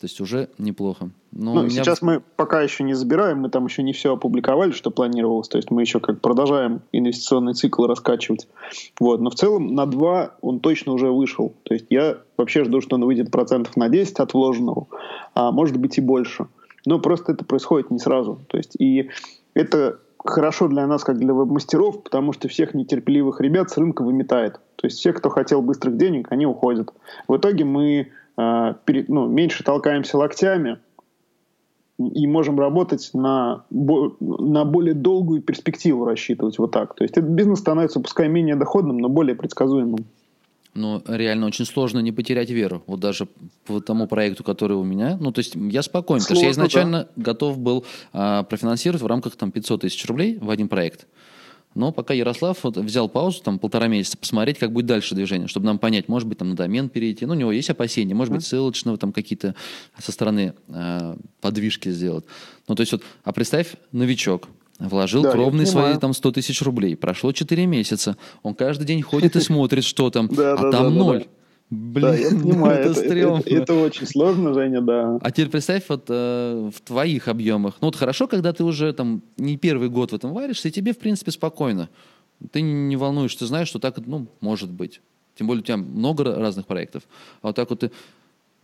[0.00, 1.10] То есть уже неплохо.
[1.32, 4.70] Но Ну, меня сейчас мы пока еще не забираем, мы там еще не все опубликовали,
[4.70, 5.48] что планировалось.
[5.48, 8.48] То есть мы еще как продолжаем инвестиционный цикл раскачивать.
[9.00, 9.20] Вот.
[9.20, 11.52] Но в целом на 2 он точно уже вышел.
[11.64, 14.86] То есть я вообще жду, что он выйдет процентов на 10 от вложенного,
[15.34, 16.46] а может быть и больше.
[16.86, 18.40] Но просто это происходит не сразу.
[18.46, 19.10] То есть и
[19.54, 24.60] это хорошо для нас, как для веб-мастеров, потому что всех нетерпеливых ребят с рынка выметает.
[24.76, 26.92] То есть все, кто хотел быстрых денег, они уходят.
[27.26, 28.08] В итоге мы
[28.38, 30.78] э, пере- ну, меньше толкаемся локтями,
[31.98, 36.94] и можем работать на, на более долгую перспективу рассчитывать вот так.
[36.94, 40.06] То есть этот бизнес становится пускай менее доходным, но более предсказуемым.
[40.74, 42.84] Ну, реально очень сложно не потерять веру.
[42.86, 43.26] Вот даже
[43.66, 45.18] по тому проекту, который у меня.
[45.20, 49.06] Ну, то есть я спокоен, потому что я Сложно, изначально готов был а, профинансировать в
[49.06, 51.08] рамках там 500 тысяч рублей в один проект.
[51.74, 55.66] Но пока Ярослав вот взял паузу, там полтора месяца, посмотреть, как будет дальше движение, чтобы
[55.66, 57.26] нам понять, может быть, там на домен перейти.
[57.26, 59.54] Ну, у него есть опасения, может быть, ссылочного там какие-то
[59.98, 62.24] со стороны а, подвижки сделать.
[62.66, 64.48] Ну, то есть вот, а представь, новичок,
[64.78, 66.96] Вложил Да, кровные свои там 100 тысяч рублей.
[66.96, 68.16] Прошло 4 месяца.
[68.44, 70.30] Он каждый день ходит и смотрит, что там.
[70.38, 71.26] А там ноль.
[71.70, 73.42] Блин, Да, я понимаю, это это, это- стрёмно.
[73.46, 75.18] это очень сложно, Женя, да.
[75.20, 77.74] А теперь представь вот э, в твоих объемах.
[77.80, 80.92] Ну вот хорошо, когда ты уже там не первый год в этом варишься, и тебе,
[80.92, 81.88] в принципе, спокойно.
[82.52, 85.00] Ты не волнуешь, ты знаешь, что так, ну, может быть.
[85.36, 87.02] Тем более у тебя много ра- разных проектов.
[87.42, 87.90] А вот так вот ты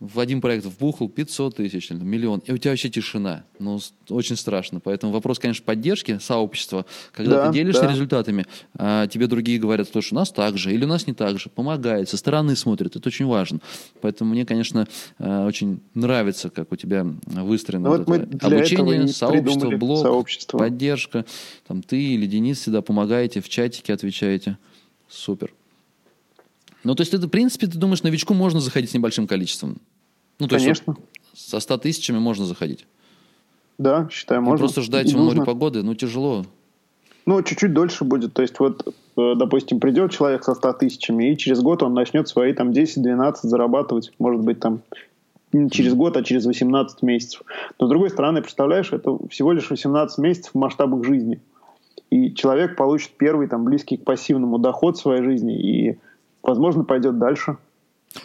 [0.01, 3.45] в один проект вбухал 500 тысяч, миллион, и у тебя вообще тишина.
[3.59, 3.79] Ну,
[4.09, 4.81] очень страшно.
[4.81, 6.85] Поэтому вопрос, конечно, поддержки сообщества.
[7.13, 7.91] Когда Да, ты делишься да.
[7.93, 8.45] результатами,
[8.77, 11.49] а тебе другие говорят, слушай, у нас так же, или у нас не так же,
[11.49, 13.59] помогает, со стороны смотрят, это очень важно.
[14.01, 14.85] Поэтому мне, конечно,
[15.17, 20.57] э, очень нравится, как у тебя выстроено Ну вот вот обучение, сообщество, блог, сообщество.
[20.57, 21.25] поддержка.
[21.67, 24.57] Там ты или Денис всегда помогаете, в чатике отвечаете.
[25.07, 25.53] Супер.
[26.85, 29.77] Ну, то есть, это, в принципе, ты думаешь, новичку можно заходить с небольшим количеством?
[30.37, 30.93] Ну, то есть, Конечно.
[30.95, 30.99] вот
[31.33, 32.85] со 100 тысячами можно заходить.
[33.79, 34.59] Да, считаю, И можно.
[34.59, 36.45] просто ждать И в море погоды, ну, тяжело.
[37.25, 38.33] Ну, чуть-чуть дольше будет.
[38.33, 42.27] То есть, вот, э, допустим, придет человек со 100 тысячами, и через год он начнет
[42.27, 44.81] свои там 10-12 зарабатывать, может быть, там
[45.53, 47.41] не через год, а через 18 месяцев.
[47.79, 51.39] Но, с другой стороны, представляешь, это всего лишь 18 месяцев в масштабах жизни.
[52.11, 55.97] И человек получит первый, там, близкий к пассивному доход в своей жизни и,
[56.45, 57.57] возможно, пойдет дальше.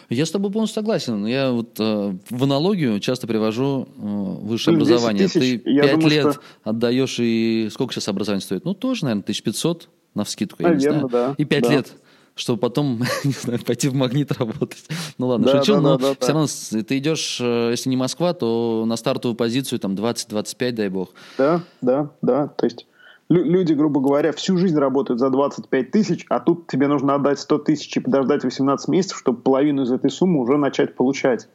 [0.09, 1.25] Я с тобой полностью согласен.
[1.25, 5.27] Я вот э, в аналогию часто привожу э, высшее Ну, 10 образование.
[5.27, 8.63] тысяч, Ты я 5 думаю, лет что- отдаешь, и сколько сейчас образование стоит?
[8.63, 11.09] Ну, тоже, наверное, 1500 на вскидку, я не знаю.
[11.11, 11.69] да, И 5 да.
[11.73, 11.91] лет,
[12.35, 14.85] чтобы потом, не знаю, пойти в магнит работать.
[15.17, 16.33] Ну ладно, Да, шучу, да, но да, да, все да.
[16.33, 20.87] равно с- ты идешь, э, если не Москва, то на стартовую позицию там 20-25, дай
[20.87, 21.09] бог.
[21.37, 22.47] Да, да, да.
[22.47, 22.87] То есть
[23.31, 27.39] лю- люди, грубо говоря, всю жизнь работают за 25 тысяч, а тут тебе нужно отдать
[27.39, 31.47] 100 тысяч и подождать 18 месяцев, чтобы половину из этой суммы уже начать получать.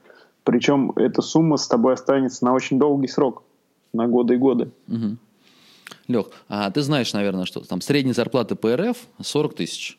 [0.44, 3.42] Причем эта сумма с тобой останется на очень долгий срок,
[3.92, 4.70] на годы и годы.
[6.08, 9.98] Лех, а ты знаешь, наверное, что там средняя зарплата по РФ 40 тысяч.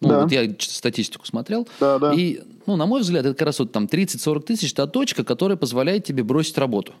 [0.00, 0.22] Ну, Да.
[0.22, 1.66] вот я статистику смотрел.
[1.80, 2.12] Да, да.
[2.12, 5.56] И, ну, на мой взгляд, это как раз вот там 30-40 тысяч, та точка, которая
[5.56, 6.92] позволяет тебе бросить работу.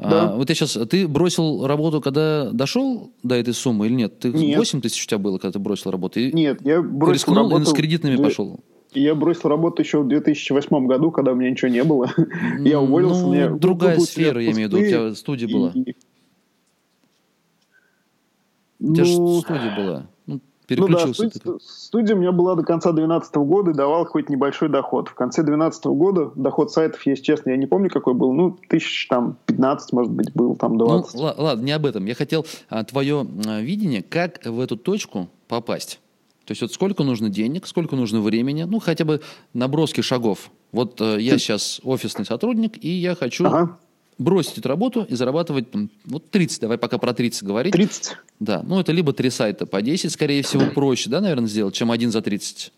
[0.00, 0.36] А, Да.
[0.36, 4.18] вот я сейчас, ты бросил работу, когда дошел до этой суммы или нет?
[4.20, 4.56] Ты Нет.
[4.58, 6.20] 8 тысяч у тебя было, когда ты бросил работу?
[6.20, 7.66] И Нет, я бросил рискнул и работу...
[7.66, 8.60] с кредитными в две- пошел.
[8.94, 12.10] Я бросил работу еще в 2008 году, когда у меня ничего не было.
[12.60, 13.26] Я уволился.
[13.26, 15.72] Ну, другая сфера, я имею в виду, у тебя студия и- была.
[15.74, 15.94] и-
[18.80, 20.06] У тебя Ну, же студия была.
[20.70, 21.30] Ну, Ну да, переключился.
[21.38, 25.08] студия, студия у меня была до конца 2012 года и давал какой-то небольшой доход.
[25.08, 28.32] В конце 2012 года доход сайтов, если честно, я не помню, какой был.
[28.32, 31.14] Ну, тысяч там 15, может быть, был, там Ну, 20.
[31.20, 32.04] ла- ладно, не об этом.
[32.04, 36.00] Я хотел а, твое а, видение, как в эту точку попасть.
[36.44, 39.20] То есть вот сколько нужно денег, сколько нужно времени, ну хотя бы
[39.52, 40.50] наброски шагов.
[40.72, 43.76] Вот э, я сейчас офисный сотрудник, и я хочу Ага,
[44.18, 45.66] бросить эту работу и зарабатывать
[46.04, 47.72] вот 30, давай пока про 30 говорить.
[47.72, 48.16] 30.
[48.40, 51.90] Да, ну это либо три сайта по 10, скорее всего, проще, да, наверное, сделать, чем
[51.90, 52.72] один за 30.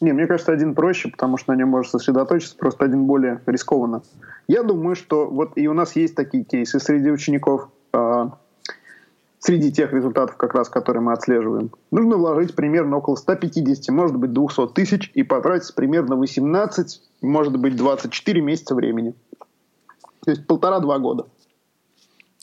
[0.00, 4.02] Не, мне кажется, один проще, потому что на нем можно сосредоточиться, просто один более рискованно.
[4.48, 8.36] Я думаю, что вот и у нас есть такие кейсы среди учеников, а,
[9.38, 11.70] среди тех результатов, как раз, которые мы отслеживаем.
[11.92, 17.76] Нужно вложить примерно около 150, может быть, 200 тысяч и потратить примерно 18, может быть,
[17.76, 19.14] 24 месяца времени.
[20.24, 21.26] То есть полтора-два года.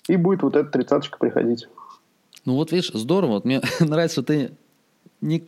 [0.07, 1.67] И будет вот эта тридцаточка приходить.
[2.45, 3.31] Ну вот видишь, здорово.
[3.33, 4.51] Вот мне нравится, что ты
[5.21, 5.43] не,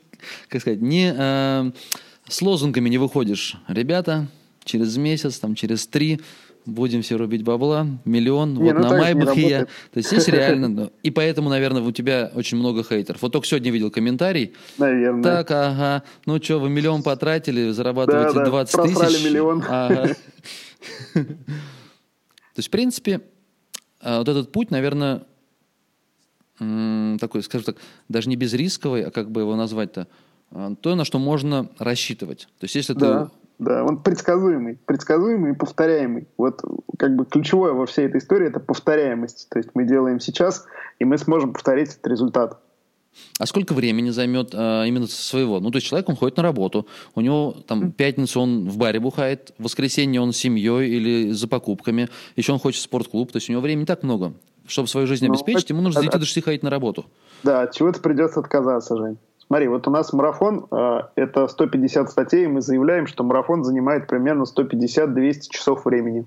[0.48, 1.72] как сказать, не э,
[2.28, 3.58] с лозунгами не выходишь.
[3.68, 4.28] Ребята,
[4.64, 6.22] через месяц, там, через три
[6.66, 9.60] будем все рубить бабла, миллион, Не, вот ну на Майбахе я.
[9.66, 13.22] То есть здесь реально, и поэтому, наверное, у тебя очень много хейтеров.
[13.22, 14.54] Вот только сегодня видел комментарий.
[14.78, 15.24] Наверное.
[15.24, 19.26] Так, ага, ну что, вы миллион потратили, зарабатываете Да, да, 20 просрали тысяч.
[19.26, 19.64] миллион.
[19.68, 20.16] Ага.
[22.62, 23.22] То есть, в принципе,
[24.02, 25.24] а, вот этот путь, наверное,
[26.60, 30.08] такой, скажем так, даже не безрисковый, а как бы его назвать-то,
[30.52, 32.48] а, то, на что можно рассчитывать.
[32.60, 33.32] То есть, если Да, ты...
[33.58, 36.28] да, он предсказуемый, предсказуемый и повторяемый.
[36.38, 36.62] Вот
[37.00, 39.48] как бы ключевое во всей этой истории это повторяемость.
[39.50, 40.68] То есть мы делаем сейчас,
[41.00, 42.60] и мы сможем повторить этот результат.
[43.40, 45.60] А сколько времени займет а, именно своего?
[45.60, 49.00] Ну, то есть человек, он ходит на работу, у него там пятницу он в баре
[49.00, 53.38] бухает, в воскресенье он с семьей или за покупками, еще он хочет в спортклуб, то
[53.38, 54.34] есть у него времени не так много.
[54.68, 57.06] Чтобы свою жизнь Ну, обеспечить, ему нужно с 9 до 6 ходить на работу.
[57.44, 59.18] Да, от чего-то придется отказаться, Жень.
[59.52, 64.08] Смотри, вот у нас марафон э, это 150 статей, и мы заявляем, что марафон занимает
[64.08, 66.26] примерно 150-200 часов времени.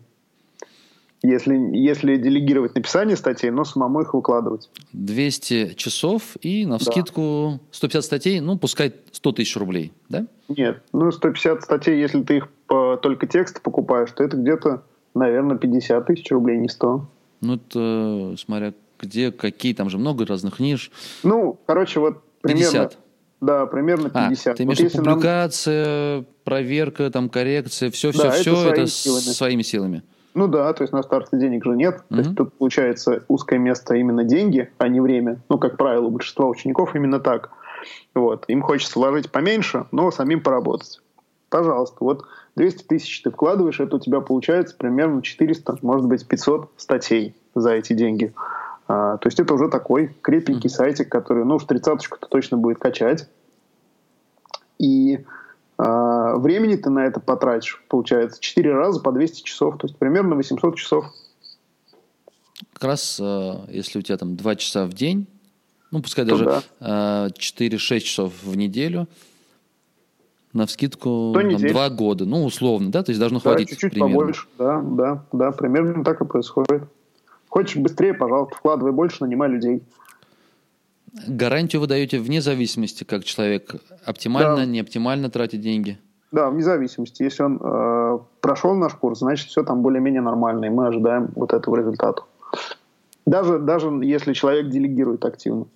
[1.23, 4.69] Если, если делегировать написание статей, но самому их выкладывать.
[4.93, 10.27] 200 часов и на вскидку 150 статей, ну, пускай 100 тысяч рублей, да?
[10.49, 14.83] Нет, ну 150 статей, если ты их по, только текст покупаешь, то это где-то,
[15.15, 17.07] наверное, 50 тысяч рублей, не 100.
[17.41, 20.91] Ну, это смотря где, какие, там же много разных ниш.
[21.23, 22.71] Ну, короче, вот примерно...
[22.89, 22.99] 50.
[23.41, 24.57] Да, примерно А, 50.
[24.57, 28.41] ты Вот имеешь в виду если нам- публикация, проверка, там, коррекция, все, все, Да, это
[28.41, 29.21] все это, своими с- силами.
[29.23, 30.03] своими силами.
[30.35, 32.03] Ну да, то есть на старте денег же нет.
[32.09, 35.39] То есть тут получается узкое место именно деньги, а не время.
[35.49, 37.51] Ну, как правило, у большинства учеников именно так.
[38.15, 38.45] Вот.
[38.49, 41.01] Им хочется вложить поменьше, но самим поработать.
[41.51, 42.25] Пожалуйста, вот
[42.57, 47.71] 200 тысяч ты вкладываешь, это у тебя получается примерно 400, может быть, 500 статей за
[47.71, 48.35] эти деньги.
[48.89, 53.29] А, то есть это уже такой крепенький сайтик, который, ну, уж тридцаточку-то точно будет качать.
[54.79, 55.25] И
[55.79, 60.35] а, времени ты на это потратишь, получается, 4 раза по 200 часов, то есть примерно
[60.37, 61.07] 800 часов.
[62.73, 65.27] Как раз, э, если у тебя там 2 часа в день,
[65.91, 69.07] ну, пускай То даже э, 4-6 часов в неделю,
[70.53, 71.73] на вскидку там, недель.
[71.73, 74.15] 2 года, ну, условно, да, то есть должно Да, хватить чуть-чуть примерно.
[74.15, 76.85] побольше, да, да, да, примерно так и происходит.
[77.49, 79.83] Хочешь быстрее, пожалуйста, вкладывай больше, нанимай людей.
[81.29, 84.65] Гарантию вы даете вне зависимости, как человек оптимально, Да.
[84.65, 85.99] не оптимально тратит деньги.
[86.35, 87.23] Да, вне зависимости.
[87.23, 91.53] Если он э, прошел наш курс, значит, все там более-менее нормально, и мы ожидаем вот
[91.53, 92.23] этого результата.
[93.25, 95.67] Даже, даже если человек делегирует активно.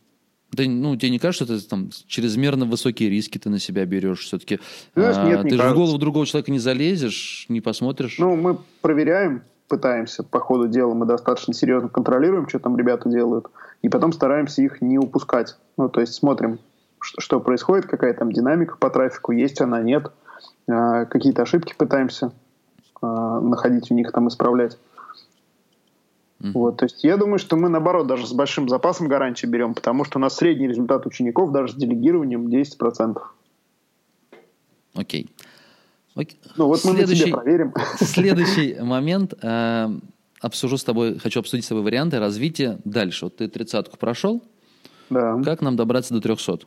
[0.50, 4.24] Да, ну, тебе не кажется, что это там чрезмерно высокие риски ты на себя берешь?
[4.24, 4.59] Все-таки
[4.96, 5.76] Знаешь, нет, не ты же в кажется.
[5.76, 8.18] голову другого человека не залезешь, не посмотришь.
[8.18, 13.46] Ну, мы проверяем, пытаемся по ходу дела, мы достаточно серьезно контролируем, что там ребята делают,
[13.82, 15.56] и потом стараемся их не упускать.
[15.76, 16.59] Ну, то есть смотрим,
[17.00, 20.06] что, что происходит, какая там динамика по трафику, есть она, нет.
[20.06, 20.12] А,
[20.68, 22.32] какие-то ошибки пытаемся
[23.00, 24.78] а, находить у них, там исправлять.
[26.40, 30.04] Вот, то есть я думаю, что мы, наоборот, даже с большим запасом гарантии берем, потому
[30.04, 33.16] что у нас средний результат учеников даже с делегированием 10%.
[34.94, 35.28] Окей.
[36.14, 36.38] Окей.
[36.56, 37.74] Ну вот мы на Следующий- тебе проверим.
[37.98, 39.34] Следующий момент.
[39.42, 39.88] э,
[40.40, 43.26] обсужу с тобой, хочу обсудить с тобой варианты развития дальше.
[43.26, 44.40] Вот ты тридцатку прошел,
[45.10, 45.40] Да.
[45.44, 46.60] как нам добраться до 300?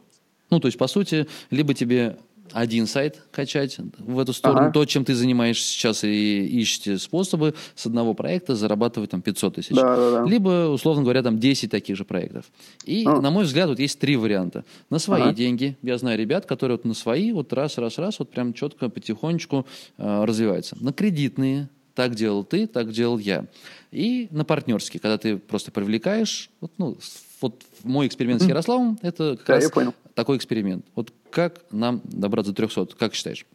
[0.49, 2.17] Ну, то есть, по сути, либо тебе
[2.53, 4.71] один сайт качать в эту сторону, Ага.
[4.73, 9.75] то, чем ты занимаешься сейчас и ищете способы с одного проекта зарабатывать там 500 тысяч.
[9.75, 10.29] Да, да, да.
[10.29, 12.45] Либо, условно говоря, там 10 таких же проектов.
[12.85, 13.21] И, Ну.
[13.21, 14.63] на мой взгляд, вот есть три варианта.
[14.89, 15.33] На свои Ага.
[15.33, 15.77] деньги.
[15.81, 19.65] Я знаю ребят, которые вот на свои вот раз, раз, раз, вот прям четко, потихонечку
[19.97, 20.77] э, развиваются.
[20.79, 23.45] На кредитные так делал ты, так делал я.
[23.91, 26.97] И на партнерский, когда ты просто привлекаешь, вот, ну,
[27.41, 29.93] вот мой эксперимент с Ярославом, это как Да, раз я понял.
[30.15, 30.85] Такой эксперимент.
[30.95, 33.45] Вот как нам добраться до 300, как считаешь?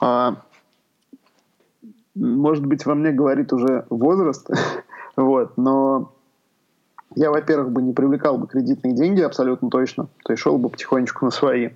[0.00, 0.42] А,
[2.14, 4.48] может быть, во мне говорит уже возраст,
[5.16, 6.12] вот, но
[7.14, 11.24] я, во-первых, бы не привлекал бы кредитные деньги абсолютно точно, то есть шел бы потихонечку
[11.24, 11.70] на свои.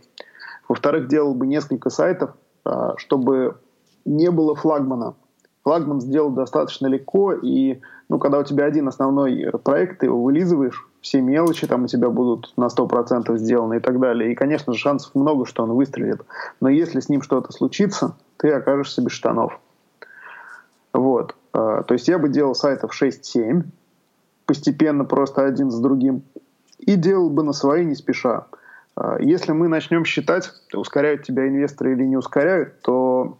[0.68, 2.30] Во-вторых, делал бы несколько сайтов,
[2.64, 3.56] а, чтобы
[4.04, 5.14] не было флагмана.
[5.64, 10.88] Флагман сделал достаточно легко, и ну, когда у тебя один основной проект, ты его вылизываешь,
[11.00, 14.32] все мелочи там у тебя будут на 100% сделаны и так далее.
[14.32, 16.22] И, конечно же, шансов много, что он выстрелит.
[16.60, 19.58] Но если с ним что-то случится, ты окажешься без штанов.
[20.92, 21.34] Вот.
[21.52, 23.64] А, То есть я бы делал сайтов 6-7,
[24.46, 26.22] постепенно просто один за другим,
[26.78, 28.46] и делал бы на свои не спеша.
[28.96, 33.38] А, Если мы начнем считать, ускоряют тебя инвесторы или не ускоряют, то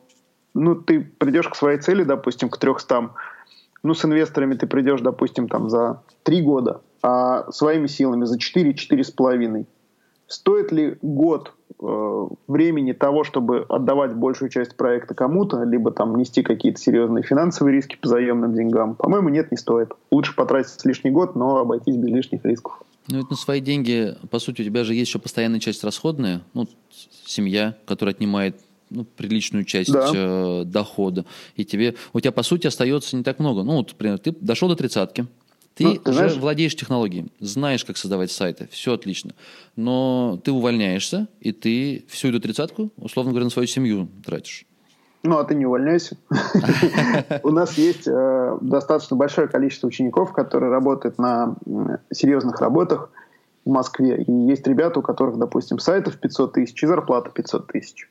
[0.55, 3.11] ну, ты придешь к своей цели, допустим, к 300,
[3.83, 9.67] ну, с инвесторами ты придешь, допустим, там за 3 года, а своими силами за 4-4,5.
[10.27, 16.43] Стоит ли год э, времени того, чтобы отдавать большую часть проекта кому-то, либо там нести
[16.43, 18.95] какие-то серьезные финансовые риски по заемным деньгам?
[18.95, 19.93] По-моему, нет, не стоит.
[20.11, 22.81] Лучше потратить лишний год, но обойтись без лишних рисков.
[23.09, 26.43] Ну, это на свои деньги, по сути, у тебя же есть еще постоянная часть расходная,
[26.55, 26.69] ну,
[27.27, 28.57] семья, которая отнимает
[28.91, 30.11] ну, приличную часть Да.
[30.15, 31.25] э, дохода,
[31.57, 33.63] и тебе, у тебя, по сути, остается не так много.
[33.63, 35.27] Ну, вот, например, ты дошел до тридцатки,
[35.81, 39.31] ты, Ну, ты уже знаешь- владеешь технологией, знаешь, как создавать сайты, все отлично,
[39.77, 44.67] но ты увольняешься, и ты всю эту тридцатку, условно говоря, на свою семью тратишь.
[45.23, 46.19] Ну, а ты не увольняйся.
[47.43, 51.57] У нас есть э, достаточно большое количество учеников, которые работают на
[52.13, 53.11] серьезных работах
[53.65, 54.23] в Москве.
[54.23, 58.11] И есть ребята, у которых, допустим, сайтов 500 тысяч и зарплата 500 тысяч.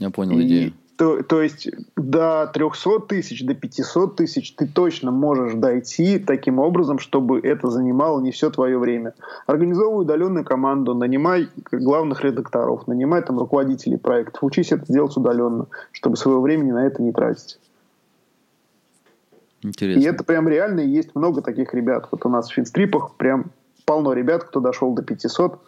[0.00, 0.72] Я понял И идею.
[0.98, 6.98] То, то есть до 300 тысяч, до 500 тысяч ты точно можешь дойти таким образом,
[6.98, 9.14] чтобы это занимало не все твое время.
[9.46, 16.16] Организовывай удаленную команду, нанимай главных редакторов, нанимай там руководителей проектов, учись это делать удаленно, чтобы
[16.16, 17.60] своего времени на это не тратить.
[19.62, 20.00] Интересно.
[20.00, 22.08] И это прям реально, и есть много таких ребят.
[22.10, 23.52] Вот у нас в финстрипах прям
[23.84, 25.60] полно ребят, кто дошел до 500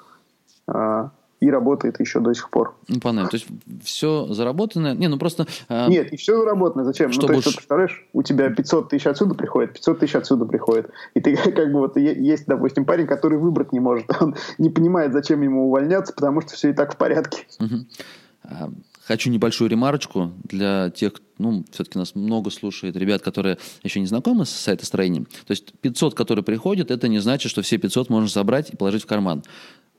[0.67, 1.11] а,
[1.41, 2.77] и работает еще до сих пор.
[2.89, 3.31] Ну, понятно.
[3.31, 3.47] То есть
[3.83, 4.95] все заработанное.
[4.95, 5.47] Не, ну просто.
[5.69, 6.85] а, Нет, и все заработано.
[6.85, 7.11] Зачем?
[7.13, 10.45] Что ну, то есть, вот представляешь, у тебя 500 тысяч отсюда приходит, 500 тысяч отсюда
[10.45, 10.91] приходит.
[11.15, 14.07] И ты как бы вот есть, допустим, парень, который выбрать не может.
[14.21, 17.47] Он не понимает, зачем ему увольняться, потому что все и так в порядке.
[18.45, 18.71] А,
[19.11, 24.47] Хочу небольшую ремарочку для тех, ну, все-таки нас много слушает ребят, которые еще не знакомы
[24.47, 25.25] с сайтостроением.
[25.25, 29.03] То есть 500, которые приходят, это не значит, что все 500 можно забрать и положить
[29.03, 29.43] в карман.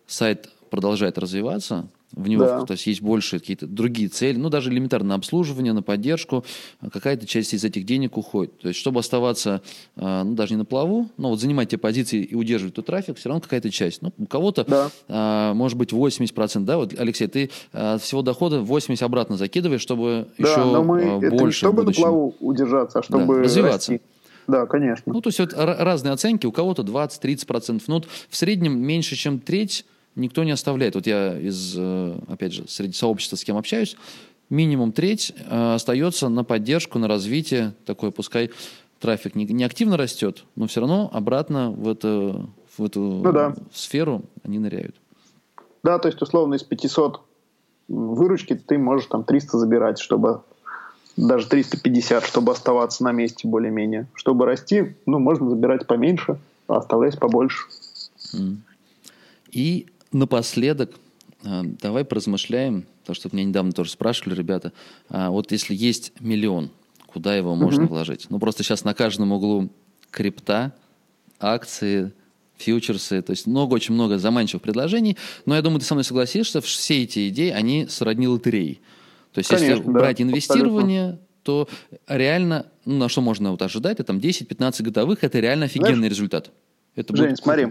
[0.08, 2.66] Сайт продолжает развиваться, в него, Да.
[2.66, 6.44] то есть есть больше какие-то другие цели, ну, даже элементарно на обслуживание, на поддержку,
[6.80, 8.58] а какая-то часть из этих денег уходит.
[8.60, 9.62] То есть, чтобы оставаться,
[9.98, 13.18] а, ну, даже не на плаву, но вот занимать те позиции и удерживать тот трафик,
[13.18, 14.02] все равно какая-то часть.
[14.02, 14.90] Ну, у кого-то, Да.
[15.10, 20.28] а, может быть, 80%, да, вот, Алексей, ты от всего дохода 80 обратно закидываешь, чтобы
[20.38, 23.42] Да, еще но мы а, это не больше чтобы на плаву удержаться, а чтобы Да,
[23.44, 23.92] развиваться.
[23.92, 24.06] расти.
[24.48, 25.14] Да, конечно.
[25.14, 27.84] Ну, то есть вот ра- разные оценки, у кого-то 20-30%.
[27.88, 29.86] Ну, вот в среднем меньше, чем треть
[30.16, 30.96] никто не оставляет.
[30.96, 33.96] Вот я из, э, опять же, среди сообщества, с кем общаюсь,
[34.50, 37.74] минимум треть э, остается на поддержку, на развитие.
[37.86, 38.52] Такое, пускай
[39.00, 42.46] трафик не, не активно растет, но все равно обратно в, это,
[42.78, 43.56] в эту Ну да.
[43.74, 44.96] сферу они ныряют.
[45.84, 47.22] Да, то есть, условно, из 500
[47.88, 50.42] выручки ты можешь там 300 забирать, чтобы
[51.18, 54.08] даже 350, чтобы оставаться на месте более-менее.
[54.14, 56.38] Чтобы расти, ну, можно забирать поменьше,
[56.68, 57.66] а оставлять побольше.
[59.52, 60.92] И напоследок,
[61.44, 64.74] э, давай поразмышляем, потому что меня недавно тоже спрашивали ребята,
[65.10, 66.72] а вот если есть миллион,
[67.08, 68.28] куда его можно вложить?
[68.30, 69.70] Ну, просто сейчас на каждом углу
[70.12, 70.74] крипта,
[71.40, 72.14] акции,
[72.58, 76.62] фьючерсы, то есть много, очень много заманчивых предложений, но я думаю, ты со мной согласишься,
[76.62, 78.80] все эти идеи, они сродни лотереи.
[79.34, 81.68] То есть если Конечно, да, брать инвестирование, то
[82.08, 86.12] реально, ну, на что можно вот ожидать, это там 10-15 годовых, это реально офигенный Знаешь,
[86.12, 86.52] результат.
[86.96, 87.68] Это Жень, будет смотри,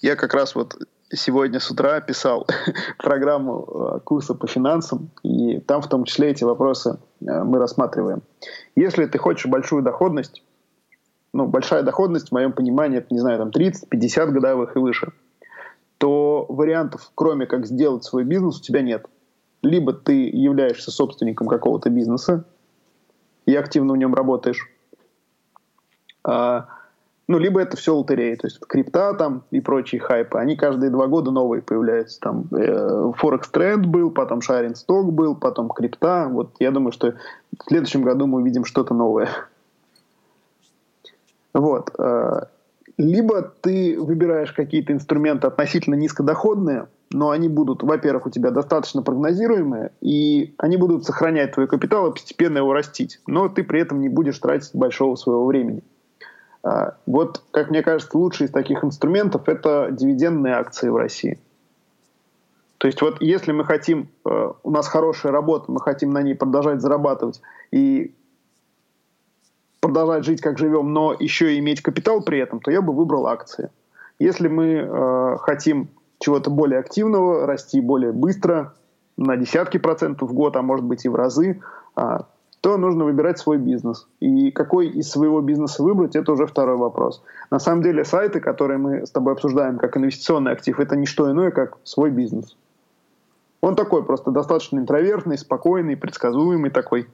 [0.00, 0.76] я как раз вот
[1.12, 2.46] сегодня с утра писал
[2.98, 8.22] программу э, курса по финансам, и там в том числе эти вопросы э, мы рассматриваем.
[8.76, 10.42] Если ты хочешь большую доходность,
[11.32, 15.12] ну, большая доходность, в моем понимании, это, не знаю, там 30-50 годовых и выше,
[15.98, 19.06] то вариантов, кроме как сделать свой бизнес, у тебя нет.
[19.62, 22.44] Либо ты являешься собственником какого-то бизнеса
[23.46, 24.70] и активно в нем работаешь,
[26.22, 26.68] а,
[27.26, 31.06] ну, либо это все лотереи, то есть крипта там и прочие хайпы, они каждые два
[31.06, 32.20] года новые появляются.
[32.20, 36.28] Там э, Forex Trend был, потом Sharing Stock был, потом крипта.
[36.30, 37.14] Вот я думаю, что
[37.58, 39.28] в следующем году мы увидим что-то новое.
[41.54, 41.94] Вот.
[41.98, 42.42] Э,
[42.98, 49.92] либо ты выбираешь какие-то инструменты относительно низкодоходные, но они будут, во-первых, у тебя достаточно прогнозируемые,
[50.00, 53.20] и они будут сохранять твой капитал и постепенно его растить.
[53.26, 55.82] Но ты при этом не будешь тратить большого своего времени.
[56.64, 61.38] А, вот, как мне кажется, лучший из таких инструментов– это дивидендные акции в России.
[62.78, 66.34] То есть вот если мы хотим, э, у нас хорошая работа, мы хотим на ней
[66.34, 67.40] продолжать зарабатывать
[67.70, 68.14] и
[69.80, 73.26] продолжать жить, как живем, но еще и иметь капитал при этом, то я бы выбрал
[73.26, 73.70] акции.
[74.18, 75.88] Если мы э, хотим
[76.18, 78.72] чего-то более активного, расти более быстро,
[79.16, 81.60] на десятки процентов в год, а может быть и в разы,
[81.94, 82.26] а,
[82.64, 84.06] то нужно выбирать свой бизнес.
[84.20, 87.22] И какой из своего бизнеса выбрать, это уже второй вопрос.
[87.50, 91.30] На самом деле сайты, которые мы с тобой обсуждаем как инвестиционный актив, это не что
[91.30, 92.56] иное, как свой бизнес.
[93.60, 97.06] Он такой просто достаточно интровертный, спокойный, предсказуемый такой.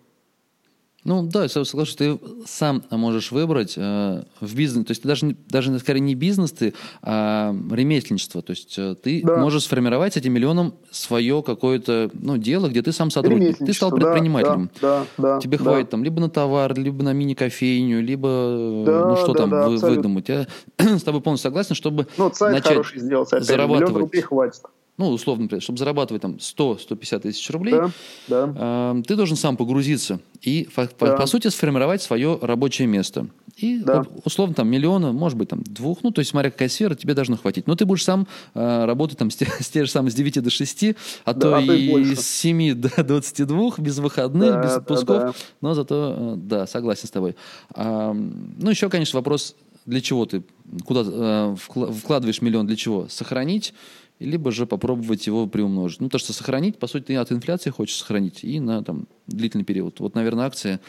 [1.05, 5.34] Ну да, я соглашусь, ты сам можешь выбрать э, в бизнес, то есть ты даже,
[5.48, 9.38] даже скорее не бизнес ты, а ремесленничество, то есть э, ты да.
[9.38, 14.70] можешь сформировать этим миллионом свое какое-то ну, дело, где ты сам сотрудник, ты стал предпринимателем,
[14.82, 15.64] да, да, да, тебе да.
[15.64, 19.51] хватит там либо на товар, либо на мини-кофейню, либо э, да, ну что да, там
[19.51, 20.28] да, вы, выдумать.
[20.28, 20.46] Я
[20.78, 23.88] с тобой полностью согласен, чтобы ну, начать сделать, зарабатывать.
[23.88, 24.62] Миллион рублей хватит
[25.01, 27.90] ну, условно, например, чтобы зарабатывать там 100-150 тысяч рублей, да,
[28.28, 28.55] да.
[28.55, 31.16] Э, ты должен сам погрузиться и, по, да.
[31.16, 33.28] по сути, сформировать свое рабочее место.
[33.57, 34.05] И, да.
[34.26, 37.38] условно, там, миллиона, может быть, там, двух, ну, то есть, смотря какая сфера, тебе должно
[37.38, 37.66] хватить.
[37.66, 40.42] Но ты будешь сам э, работать там с, те, с те же самые с 9
[40.42, 40.84] до 6,
[41.24, 45.07] а да, то а и с 7 до 22, без выходных, да, без отпусков.
[45.09, 45.34] Да, да.
[45.62, 47.36] Но зато, э, да, согласен с тобой.
[47.70, 50.42] А, ну, еще, конечно, вопрос, для чего ты,
[50.84, 53.09] куда э, вкладываешь миллион, для чего?
[53.09, 53.72] Сохранить
[54.20, 56.00] либо же попробовать его приумножить.
[56.00, 59.64] Ну, то, что сохранить, по сути, ты от инфляции хочешь сохранить и на там, длительный
[59.64, 59.98] период.
[60.00, 60.80] Вот, наверное, акция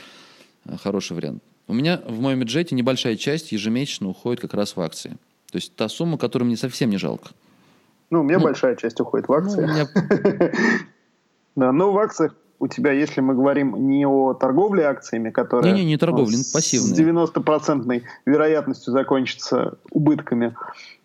[0.65, 1.41] э, хороший вариант.
[1.67, 5.11] У меня в моем бюджете небольшая часть ежемесячно уходит как раз в акции.
[5.51, 7.29] То есть та сумма, которую мне совсем не жалко.
[8.09, 9.61] Ну, у меня ну, большая часть уходит в акции.
[9.61, 10.51] Ну, меня...
[11.55, 15.81] Да, но в акциях у тебя, если мы говорим не о торговле акциями, которая не,
[15.81, 20.55] не, не торговля, ну, с 90% вероятностью закончится убытками,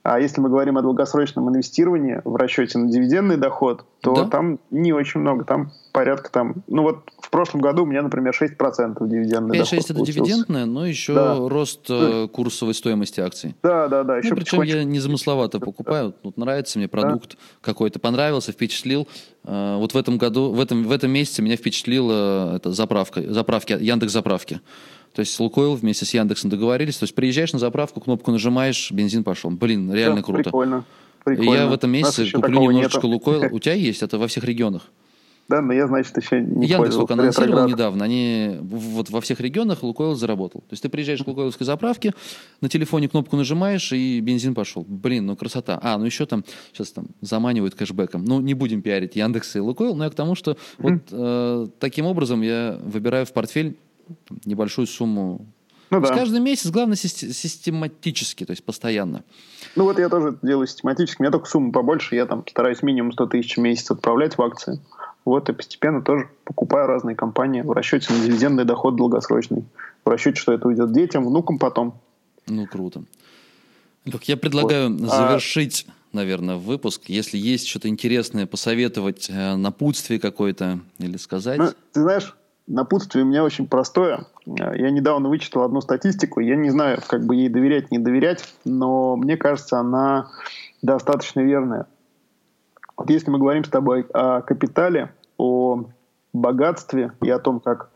[0.09, 4.29] а если мы говорим о долгосрочном инвестировании в расчете на дивидендный доход, то да?
[4.29, 6.63] там не очень много, там порядка там...
[6.69, 10.65] Ну вот в прошлом году у меня, например, 6% дивидендный 5-6 доход 6 это дивидендное,
[10.65, 11.37] но еще да.
[11.37, 13.57] рост э, курсовой стоимости акций.
[13.65, 14.15] Да, да, да.
[14.15, 16.15] Ну, еще причем я незамысловато покупаю.
[16.23, 17.37] Вот нравится мне продукт да.
[17.61, 19.09] какой-то, понравился, впечатлил.
[19.43, 23.73] Э, вот в этом году, в этом, в этом месяце меня впечатлила это заправка, заправки,
[23.73, 24.61] Яндекс заправки.
[25.17, 26.99] То есть Лукойл вместе с Яндексом договорились.
[26.99, 29.51] То есть приезжаешь на заправку, кнопку нажимаешь, бензин пошел.
[29.51, 30.43] Блин, реально да, круто.
[30.43, 30.85] Прикольно.
[31.25, 31.51] прикольно.
[31.55, 33.09] Я в этом месяце куплю немножечко нету.
[33.09, 33.49] Лукойл.
[33.51, 34.03] У тебя есть?
[34.03, 34.83] Это во всех регионах?
[35.49, 38.05] Да, но я, значит, еще не Яндекс только анонсировал недавно.
[38.05, 40.61] Они вот во всех регионах Лукойл заработал.
[40.61, 42.13] То есть ты приезжаешь к Лукойловской заправке,
[42.61, 44.85] на телефоне кнопку нажимаешь, и бензин пошел.
[44.87, 45.79] Блин, ну красота.
[45.83, 46.45] А, ну еще там
[46.75, 48.23] сейчас там заманивают кэшбэком.
[48.23, 52.05] Ну, не будем пиарить Яндекс и Лукойл, но я к тому, что вот э, таким
[52.05, 53.79] образом я выбираю в портфель
[54.45, 55.47] небольшую сумму
[55.91, 56.09] ну, да.
[56.09, 59.23] Каждый месяц, главное, систематически, то есть постоянно.
[59.77, 61.21] Ну вот я тоже делаю систематически.
[61.21, 62.17] У меня только сумма побольше.
[62.17, 64.81] Я там стараюсь минимум 100 тысяч в месяц отправлять в акции.
[65.25, 69.65] Вот и постепенно тоже покупаю разные компании в расчете на дивидендный доход долгосрочный.
[70.05, 72.01] В расчете, что это уйдет детям, внукам потом.
[72.47, 73.03] Ну, круто.
[74.05, 75.11] Люк, я предлагаю вот.
[75.11, 75.93] А завершить, а...
[76.17, 77.03] наверное, выпуск.
[77.07, 81.59] Если есть что-то интересное, посоветовать, э, напутствие какое-то или сказать.
[81.59, 82.37] Ну, ты знаешь,
[82.67, 84.27] Напутствие у меня очень простое.
[84.45, 86.41] Я недавно вычитал одну статистику.
[86.41, 90.31] Я не знаю, как бы ей доверять, не доверять, но мне кажется, она
[90.83, 91.87] достаточно верная.
[92.97, 95.85] Вот если мы говорим с тобой о капитале, о
[96.33, 97.91] богатстве и о том, как,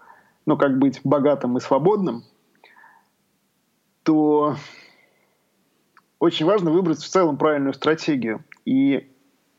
[0.46, 2.22] ну, как быть богатым и свободным,
[4.04, 4.54] то
[6.20, 8.44] очень важно выбрать в целом правильную стратегию.
[8.64, 9.10] И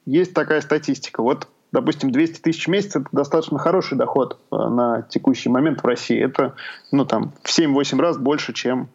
[0.05, 1.21] есть такая статистика.
[1.21, 5.85] Вот допустим, 200 тысяч в месяц– это достаточно хороший доход э, на текущий момент в
[5.85, 6.19] России.
[6.19, 6.55] Это,
[6.91, 8.89] ну, там, в 7-8 раз больше, чем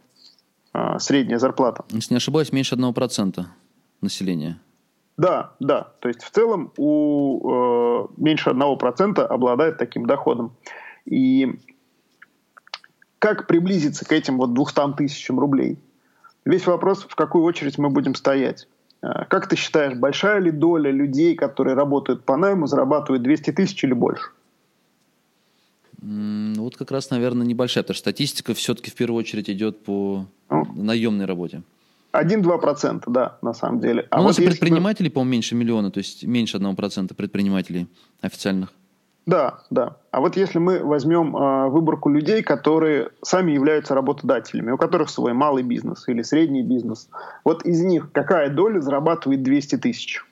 [0.75, 1.85] э, средняя зарплата.
[1.91, 3.45] Если не ошибаюсь, меньше 1%
[4.01, 4.61] населения.
[5.17, 5.93] Да, да.
[6.01, 10.53] То есть в целом у э, меньше 1% обладает таким доходом.
[11.07, 11.59] И
[13.19, 15.79] как приблизиться к этим вот 200 тысячам рублей?
[16.45, 18.69] Весь вопрос, в какую очередь мы будем стоять.
[19.03, 23.85] Э, как ты считаешь, большая ли доля людей, которые работают по найму, зарабатывают 200 тысяч
[23.85, 24.31] или больше?
[26.03, 30.27] М, Вот как раз, наверное, небольшая, потому что статистика все-таки в первую очередь идет по
[30.51, 30.65] Ну.
[30.75, 31.63] наемной работе.
[32.13, 34.07] 1-2%, да, на самом деле.
[34.11, 36.57] А Ну, у нас вот и если мы- предпринимателей, по-моему, меньше миллиона, то есть меньше
[36.57, 37.87] 1% предпринимателей
[38.23, 38.73] официальных.
[39.27, 39.97] Да, да.
[40.13, 45.33] А вот если мы возьмем э, выборку людей, которые сами являются работодателями, у которых свой
[45.33, 47.09] малый бизнес или средний бизнес,
[47.45, 50.25] вот из них какая доля зарабатывает 200 тысяч?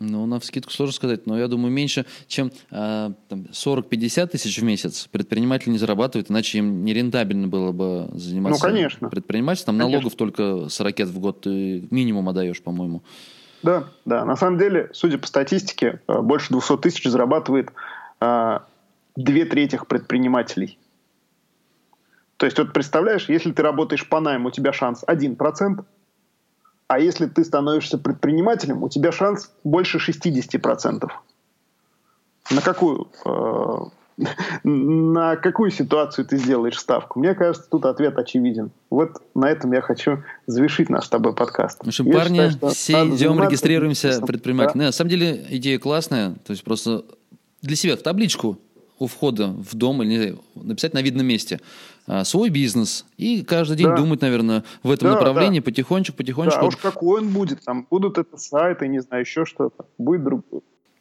[0.00, 4.64] Ну, на вскидку сложно сказать, но я думаю, меньше, чем а, там, 40-50 тысяч в
[4.64, 9.08] месяц предприниматели не зарабатывают, иначе им нерентабельно было бы заниматься Ну, конечно.
[9.10, 9.74] предпринимательством.
[9.74, 10.00] Там Конечно.
[10.00, 13.02] налогов только с ракет в год ты минимум отдаешь, по-моему.
[13.62, 14.24] Да, да.
[14.24, 17.72] На самом деле, судя по статистике, э, больше 200 тысяч зарабатывает
[18.20, 18.58] э,
[19.16, 20.78] две трети предпринимателей.
[22.36, 25.84] То есть, вот представляешь, если ты работаешь по найму, у тебя шанс 1%,
[26.88, 31.10] а если ты становишься предпринимателем, у тебя шанс больше 60%.
[32.50, 33.76] На какую, э,
[34.64, 37.18] на какую ситуацию ты сделаешь ставку?
[37.18, 38.70] Мне кажется, тут ответ очевиден.
[38.90, 41.82] Вот на этом я хочу завершить наш с тобой подкаст.
[41.84, 44.26] В общем, Я парни, считаю, что все идем, регистрируемся бизнесом.
[44.26, 44.78] предпринимателями.
[44.80, 44.86] Да.
[44.86, 47.04] На самом деле идея классная, то есть просто
[47.62, 48.58] для себя в табличку
[48.98, 51.58] у входа в дом или знаю, написать на видном месте
[52.06, 53.96] а, свой бизнес и каждый день Да.
[53.96, 56.60] думать, наверное, в этом Да, направлении потихонечку, потихонечку.
[56.60, 59.86] Да, а уж какой он будет, там будут это сайты, не знаю, еще что-то.
[59.96, 60.44] Будет друг...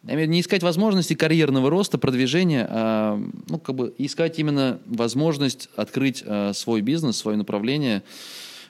[0.03, 6.53] Не искать возможности карьерного роста, продвижения, а ну, как бы искать именно возможность открыть а,
[6.53, 8.03] свой бизнес, свое направление.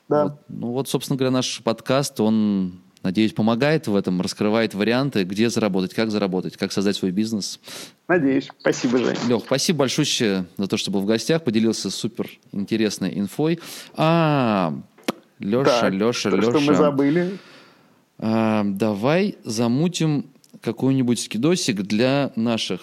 [0.07, 0.23] Да.
[0.23, 0.33] Вот.
[0.49, 5.93] Ну вот, собственно говоря, наш подкаст, он, надеюсь, помогает в этом, раскрывает варианты, где заработать,
[5.93, 7.59] как заработать, как создать свой бизнес.
[8.07, 8.49] Надеюсь.
[8.59, 9.17] Спасибо, Жень.
[9.27, 13.59] Лех, спасибо большое за то, что был в гостях, поделился супер интересной инфой.
[13.93, 14.73] А,
[15.37, 16.49] Леша, Так, Леша, что- Леша.
[16.49, 17.37] Что мы забыли?
[18.17, 20.25] А, давай замутим
[20.61, 22.81] какой-нибудь скидосик для наших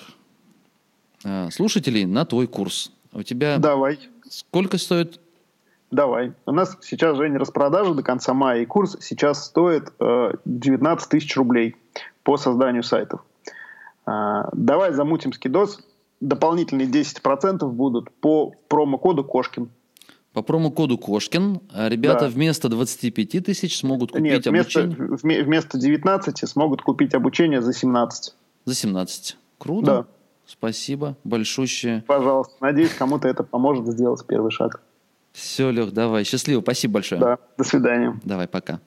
[1.25, 2.93] а, слушателей на твой курс.
[3.13, 3.99] У тебя Давай.
[4.29, 5.21] сколько стоит?
[5.91, 6.33] Давай.
[6.47, 11.37] У нас сейчас, Жень, распродажа до конца мая, и курс сейчас стоит э, 19 тысяч
[11.37, 11.77] рублей
[12.25, 13.25] по созданию сайтов.
[14.05, 15.81] А, давай замутим скидос.
[16.21, 19.69] Дополнительные 10% будут по промокоду Кошкин.
[20.37, 22.29] По промокоду Кошкин а ребята Да.
[22.29, 27.73] вместо 25 тысяч смогут купить Нет, вместо, обучение вме- вместо 19 смогут купить обучение за
[27.73, 28.35] 17.
[28.67, 29.39] за 17.
[29.57, 29.87] Круто.
[29.87, 30.07] Да.
[30.45, 32.05] Спасибо большущее.
[32.07, 32.55] Пожалуйста.
[32.61, 34.83] Надеюсь, кому-то это поможет сделать первый шаг.
[35.33, 36.25] Все, Лех, давай.
[36.25, 36.61] Счастливо.
[36.61, 37.19] Спасибо большое.
[37.19, 37.39] Да.
[37.57, 38.21] До свидания.
[38.23, 38.81] Давай, пока.